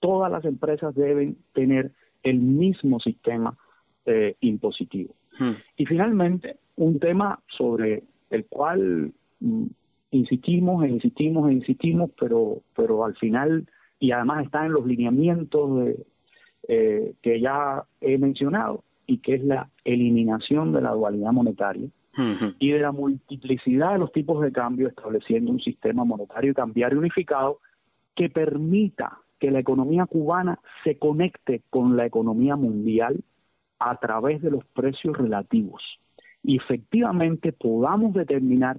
todas 0.00 0.30
las 0.30 0.44
empresas 0.44 0.94
deben 0.94 1.36
tener 1.52 1.92
el 2.22 2.38
mismo 2.38 3.00
sistema 3.00 3.56
eh, 4.04 4.36
impositivo. 4.40 5.14
Hmm. 5.38 5.54
Y 5.76 5.86
finalmente, 5.86 6.58
un 6.76 6.98
tema 6.98 7.40
sobre 7.48 8.02
el 8.30 8.46
cual 8.46 9.12
mm, 9.40 9.66
insistimos 10.10 10.84
e 10.84 10.88
insistimos 10.88 11.50
e 11.50 11.54
insistimos, 11.54 12.10
pero, 12.18 12.62
pero 12.74 13.04
al 13.04 13.16
final, 13.16 13.66
y 13.98 14.12
además 14.12 14.44
está 14.44 14.66
en 14.66 14.72
los 14.72 14.86
lineamientos 14.86 15.84
de, 15.84 16.06
eh, 16.68 17.14
que 17.22 17.40
ya 17.40 17.84
he 18.00 18.18
mencionado, 18.18 18.82
y 19.06 19.18
que 19.18 19.34
es 19.34 19.44
la 19.44 19.68
eliminación 19.84 20.72
de 20.72 20.80
la 20.80 20.90
dualidad 20.90 21.32
monetaria 21.32 21.88
y 22.58 22.70
de 22.70 22.78
la 22.78 22.92
multiplicidad 22.92 23.92
de 23.92 23.98
los 23.98 24.10
tipos 24.10 24.40
de 24.40 24.50
cambio, 24.50 24.88
estableciendo 24.88 25.50
un 25.50 25.60
sistema 25.60 26.02
monetario 26.02 26.52
y 26.52 26.54
cambiario 26.54 26.98
unificado 26.98 27.58
que 28.14 28.30
permita 28.30 29.18
que 29.38 29.50
la 29.50 29.58
economía 29.58 30.06
cubana 30.06 30.58
se 30.82 30.98
conecte 30.98 31.62
con 31.68 31.94
la 31.94 32.06
economía 32.06 32.56
mundial 32.56 33.22
a 33.78 33.96
través 33.96 34.40
de 34.40 34.50
los 34.50 34.64
precios 34.64 35.16
relativos. 35.18 35.82
Y 36.42 36.56
efectivamente 36.56 37.52
podamos 37.52 38.14
determinar 38.14 38.78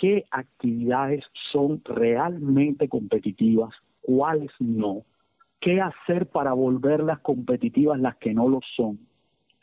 qué 0.00 0.24
actividades 0.30 1.22
son 1.52 1.82
realmente 1.84 2.88
competitivas, 2.88 3.74
cuáles 4.00 4.50
no, 4.58 5.02
qué 5.60 5.82
hacer 5.82 6.28
para 6.28 6.54
volverlas 6.54 7.18
competitivas 7.20 8.00
las 8.00 8.16
que 8.16 8.32
no 8.32 8.48
lo 8.48 8.60
son 8.74 8.98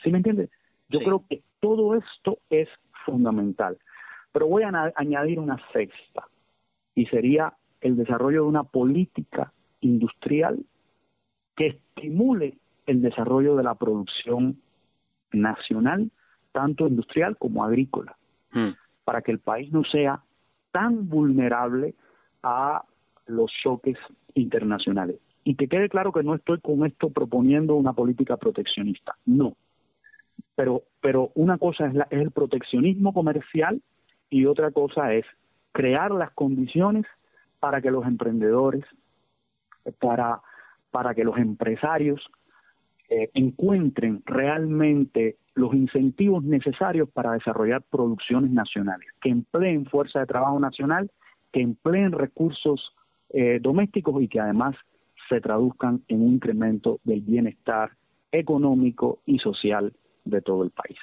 ¿Sí 0.03 0.11
me 0.11 0.17
entiendes? 0.17 0.49
Yo 0.89 0.99
creo 0.99 1.23
que 1.29 1.41
todo 1.59 1.95
esto 1.95 2.39
es 2.49 2.67
fundamental. 3.05 3.77
Pero 4.31 4.47
voy 4.47 4.63
a 4.63 4.93
añadir 4.95 5.39
una 5.39 5.57
sexta, 5.71 6.27
y 6.95 7.05
sería 7.05 7.53
el 7.81 7.95
desarrollo 7.97 8.43
de 8.43 8.49
una 8.49 8.63
política 8.63 9.51
industrial 9.81 10.59
que 11.55 11.67
estimule 11.67 12.57
el 12.85 13.01
desarrollo 13.01 13.55
de 13.55 13.63
la 13.63 13.75
producción 13.75 14.57
nacional, 15.31 16.11
tanto 16.51 16.87
industrial 16.87 17.37
como 17.37 17.63
agrícola, 17.63 18.17
hmm. 18.51 18.71
para 19.03 19.21
que 19.21 19.31
el 19.31 19.39
país 19.39 19.71
no 19.71 19.83
sea 19.83 20.21
tan 20.71 21.09
vulnerable 21.09 21.95
a 22.43 22.83
los 23.27 23.51
choques 23.63 23.97
internacionales. 24.33 25.17
Y 25.43 25.55
que 25.55 25.67
quede 25.67 25.89
claro 25.89 26.11
que 26.11 26.23
no 26.23 26.35
estoy 26.35 26.59
con 26.59 26.85
esto 26.85 27.09
proponiendo 27.09 27.75
una 27.75 27.93
política 27.93 28.37
proteccionista, 28.37 29.15
no 29.25 29.55
pero, 30.61 30.83
pero 31.01 31.31
una 31.33 31.57
cosa 31.57 31.87
es, 31.87 31.95
es 32.11 32.21
el 32.21 32.29
proteccionismo 32.29 33.15
comercial 33.15 33.81
y 34.29 34.45
otra 34.45 34.69
cosa 34.69 35.11
es 35.11 35.25
crear 35.71 36.11
las 36.11 36.29
condiciones 36.33 37.07
para 37.59 37.81
que 37.81 37.89
los 37.89 38.05
emprendedores, 38.05 38.85
para, 39.99 40.39
para 40.91 41.15
que 41.15 41.23
los 41.23 41.35
empresarios 41.39 42.21
eh, 43.09 43.31
encuentren 43.33 44.21
realmente 44.23 45.37
los 45.55 45.73
incentivos 45.73 46.43
necesarios 46.43 47.09
para 47.09 47.31
desarrollar 47.31 47.81
producciones 47.81 48.51
nacionales, 48.51 49.09
que 49.19 49.29
empleen 49.29 49.87
fuerza 49.87 50.19
de 50.19 50.27
trabajo 50.27 50.59
nacional, 50.59 51.09
que 51.51 51.61
empleen 51.61 52.11
recursos 52.11 52.93
eh, 53.31 53.57
domésticos 53.59 54.21
y 54.21 54.27
que 54.27 54.39
además 54.39 54.75
se 55.27 55.41
traduzcan 55.41 56.03
en 56.07 56.21
un 56.21 56.33
incremento 56.33 56.99
del 57.03 57.21
bienestar 57.21 57.93
económico 58.31 59.21
y 59.25 59.39
social 59.39 59.91
de 60.23 60.41
todo 60.41 60.63
el 60.63 60.71
país. 60.71 60.99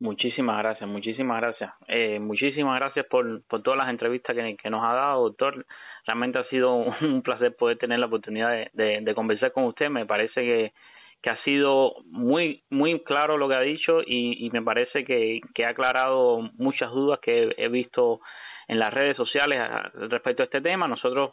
Muchísimas 0.00 0.56
gracias, 0.58 0.88
muchísimas 0.88 1.42
gracias. 1.42 1.72
Eh, 1.86 2.18
muchísimas 2.18 2.80
gracias 2.80 3.04
por, 3.04 3.42
por 3.42 3.62
todas 3.62 3.76
las 3.78 3.90
entrevistas 3.90 4.34
que, 4.34 4.70
nos 4.70 4.82
ha 4.82 4.94
dado, 4.94 5.24
doctor. 5.24 5.66
Realmente 6.06 6.38
ha 6.38 6.44
sido 6.44 6.74
un 6.74 7.20
placer 7.22 7.54
poder 7.54 7.76
tener 7.76 7.98
la 7.98 8.06
oportunidad 8.06 8.50
de, 8.72 9.00
de, 9.02 9.14
conversar 9.14 9.52
con 9.52 9.64
usted. 9.64 9.90
Me 9.90 10.06
parece 10.06 10.40
que, 10.40 10.72
que, 11.20 11.30
ha 11.30 11.36
sido 11.44 11.96
muy 12.06 12.62
muy 12.70 12.98
claro 13.00 13.36
lo 13.36 13.46
que 13.46 13.56
ha 13.56 13.60
dicho 13.60 14.00
y, 14.00 14.46
y 14.46 14.50
me 14.50 14.62
parece 14.62 15.04
que, 15.04 15.40
que, 15.54 15.66
ha 15.66 15.70
aclarado 15.70 16.50
muchas 16.56 16.90
dudas 16.92 17.20
que 17.20 17.54
he 17.58 17.68
visto 17.68 18.20
en 18.68 18.78
las 18.78 18.94
redes 18.94 19.18
sociales 19.18 19.60
respecto 20.08 20.42
a 20.42 20.46
este 20.46 20.62
tema. 20.62 20.88
Nosotros 20.88 21.32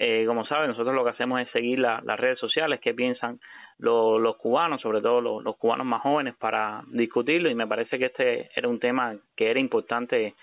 eh, 0.00 0.24
como 0.26 0.46
saben, 0.46 0.68
nosotros 0.68 0.94
lo 0.94 1.02
que 1.02 1.10
hacemos 1.10 1.40
es 1.40 1.50
seguir 1.50 1.80
las 1.80 2.20
redes 2.20 2.38
sociales, 2.38 2.78
qué 2.80 2.94
piensan 2.94 3.40
los 3.78 4.36
cubanos, 4.36 4.80
sobre 4.80 5.00
todo 5.00 5.20
los, 5.20 5.56
cubanos 5.56 5.86
más 5.86 6.02
jóvenes, 6.02 6.36
para 6.36 6.84
discutirlo 6.86 7.50
y 7.50 7.56
me 7.56 7.66
parece 7.66 7.98
que 7.98 8.06
este 8.06 8.50
era 8.54 8.68
un 8.68 8.78
tema 8.78 9.16
que 9.36 9.50
era 9.50 9.58
importante 9.58 10.34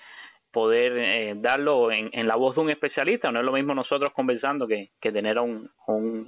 poder 0.52 0.94
eh, 0.98 1.34
darlo 1.38 1.90
en, 1.92 2.28
la 2.28 2.36
voz 2.36 2.56
de 2.56 2.62
un 2.62 2.70
especialista, 2.70 3.32
no 3.32 3.40
es 3.40 3.46
lo 3.46 3.52
mismo 3.54 3.74
nosotros 3.74 4.12
conversando 4.14 4.68
que, 4.68 4.90
tener 5.02 5.38
a 5.38 5.42
un, 5.42 5.70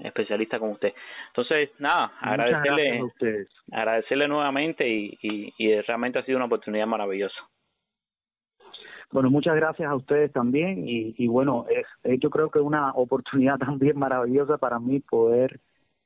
especialista 0.03 0.57
como 0.57 0.73
usted. 0.73 0.93
Entonces, 1.28 1.71
nada, 1.80 2.13
agradecerle, 2.21 3.01
agradecerle 3.71 4.28
nuevamente 4.30 4.88
y, 4.88 5.17
y 5.21 5.82
realmente 5.82 6.19
ha 6.19 6.23
sido 6.23 6.38
una 6.38 6.45
oportunidad 6.45 6.88
maravillosa. 6.88 7.41
Bueno, 9.12 9.30
muchas 9.30 9.55
gracias 9.55 9.89
a 9.89 9.95
ustedes 9.95 10.32
también 10.34 10.84
y, 10.88 11.28
bueno, 11.28 11.66
es, 11.70 12.20
yo 12.20 12.30
creo 12.30 12.49
que 12.49 12.60
es 12.60 12.66
una 12.66 12.91
oportunidad 12.91 13.58
también 13.60 13.97
maravillosa 13.97 14.58
para 14.58 14.80
mí 14.80 14.99
poder 14.99 15.60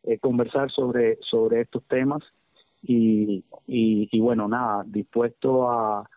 eh, 0.03 0.19
conversar 0.19 0.71
sobre, 0.71 1.17
sobre 1.21 1.61
estos 1.61 1.83
temas 1.87 2.21
y, 2.83 3.43
y, 3.67 4.19
bueno, 4.19 4.47
nada, 4.47 4.83
dispuesto 4.85 5.69
a, 5.69 6.09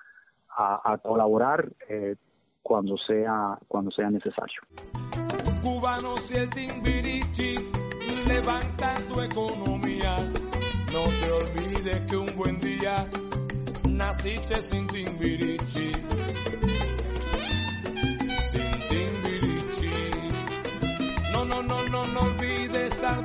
a, 0.56 0.98
colaborar 1.02 1.68
eh, 1.88 2.16
cuando 2.62 2.96
sea 2.96 3.58
cuando 3.68 3.90
sea 3.90 4.10
necesario. 4.10 4.62
Cubanos 5.62 6.30
y 6.32 6.36
el 6.36 6.48
Timbirichi 6.48 7.56
levanta 8.26 8.94
tu 9.12 9.20
economía. 9.20 10.16
No 10.92 11.04
te 11.20 11.32
olvides 11.32 12.00
que 12.08 12.16
un 12.16 12.36
buen 12.36 12.60
día 12.60 13.06
naciste 13.88 14.62
sin 14.62 14.86
Timbirichi. 14.86 15.92
No, 21.46 21.62
no, 21.62 21.88
no, 21.88 22.06
no 22.06 22.20
olvides 22.20 23.02
al 23.02 23.24